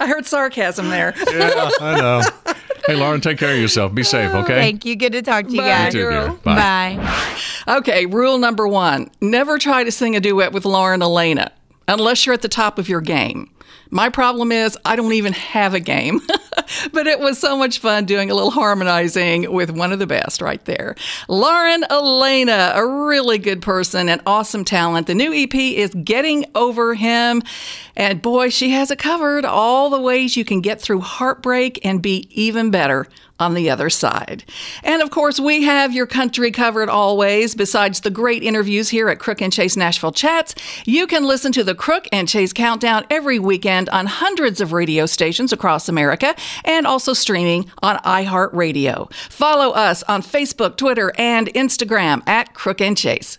I 0.00 0.06
heard 0.06 0.26
sarcasm 0.26 0.90
there. 0.90 1.14
yeah, 1.32 1.70
I 1.80 1.96
know. 1.98 2.22
Hey, 2.86 2.96
Lauren, 2.96 3.20
take 3.20 3.38
care 3.38 3.54
of 3.54 3.60
yourself. 3.60 3.94
Be 3.94 4.02
safe, 4.02 4.32
okay? 4.34 4.54
Thank 4.54 4.84
you. 4.84 4.96
Good 4.96 5.12
to 5.12 5.22
talk 5.22 5.46
to 5.46 5.52
you 5.52 5.60
Bye, 5.60 5.68
guys. 5.68 5.94
You 5.94 6.02
too, 6.02 6.10
dear. 6.10 6.28
Bye. 6.42 6.96
Bye. 6.96 7.76
Okay, 7.78 8.06
rule 8.06 8.38
number 8.38 8.66
one 8.66 9.10
never 9.20 9.58
try 9.58 9.84
to 9.84 9.92
sing 9.92 10.16
a 10.16 10.20
duet 10.20 10.52
with 10.52 10.64
Lauren 10.64 11.00
Alaina 11.00 11.52
unless 11.86 12.26
you're 12.26 12.32
at 12.32 12.42
the 12.42 12.48
top 12.48 12.78
of 12.78 12.88
your 12.88 13.00
game. 13.00 13.50
My 13.94 14.08
problem 14.08 14.52
is 14.52 14.78
I 14.86 14.96
don't 14.96 15.12
even 15.12 15.34
have 15.34 15.74
a 15.74 15.80
game, 15.80 16.22
but 16.94 17.06
it 17.06 17.20
was 17.20 17.38
so 17.38 17.58
much 17.58 17.78
fun 17.78 18.06
doing 18.06 18.30
a 18.30 18.34
little 18.34 18.50
harmonizing 18.50 19.52
with 19.52 19.68
one 19.68 19.92
of 19.92 19.98
the 19.98 20.06
best 20.06 20.40
right 20.40 20.64
there. 20.64 20.96
Lauren 21.28 21.84
Alaina, 21.90 22.72
a 22.74 22.86
really 22.86 23.36
good 23.36 23.60
person 23.60 24.08
and 24.08 24.22
awesome 24.24 24.64
talent. 24.64 25.08
The 25.08 25.14
new 25.14 25.34
EP 25.34 25.54
is 25.54 25.90
Getting 25.90 26.46
Over 26.54 26.94
Him, 26.94 27.42
and 27.94 28.22
boy, 28.22 28.48
she 28.48 28.70
has 28.70 28.90
it 28.90 28.98
covered 28.98 29.44
all 29.44 29.90
the 29.90 30.00
ways 30.00 30.38
you 30.38 30.44
can 30.46 30.62
get 30.62 30.80
through 30.80 31.00
heartbreak 31.00 31.84
and 31.84 32.00
be 32.00 32.26
even 32.30 32.70
better 32.70 33.06
on 33.42 33.54
the 33.54 33.68
other 33.68 33.90
side. 33.90 34.44
And 34.82 35.02
of 35.02 35.10
course, 35.10 35.38
we 35.38 35.64
have 35.64 35.92
your 35.92 36.06
country 36.06 36.50
covered 36.50 36.88
always. 36.88 37.54
Besides 37.54 38.00
the 38.00 38.10
great 38.10 38.42
interviews 38.42 38.88
here 38.88 39.08
at 39.08 39.18
Crook 39.18 39.42
and 39.42 39.52
Chase 39.52 39.76
Nashville 39.76 40.12
Chats, 40.12 40.54
you 40.86 41.06
can 41.06 41.24
listen 41.24 41.52
to 41.52 41.64
the 41.64 41.74
Crook 41.74 42.06
and 42.12 42.28
Chase 42.28 42.52
Countdown 42.52 43.04
every 43.10 43.38
weekend 43.38 43.88
on 43.90 44.06
hundreds 44.06 44.60
of 44.60 44.72
radio 44.72 45.04
stations 45.06 45.52
across 45.52 45.88
America 45.88 46.34
and 46.64 46.86
also 46.86 47.12
streaming 47.12 47.70
on 47.82 47.98
iHeartRadio. 47.98 49.12
Follow 49.12 49.72
us 49.72 50.02
on 50.04 50.22
Facebook, 50.22 50.76
Twitter, 50.76 51.12
and 51.18 51.48
Instagram 51.48 52.26
at 52.28 52.54
Crook 52.54 52.80
and 52.80 52.96
Chase. 52.96 53.38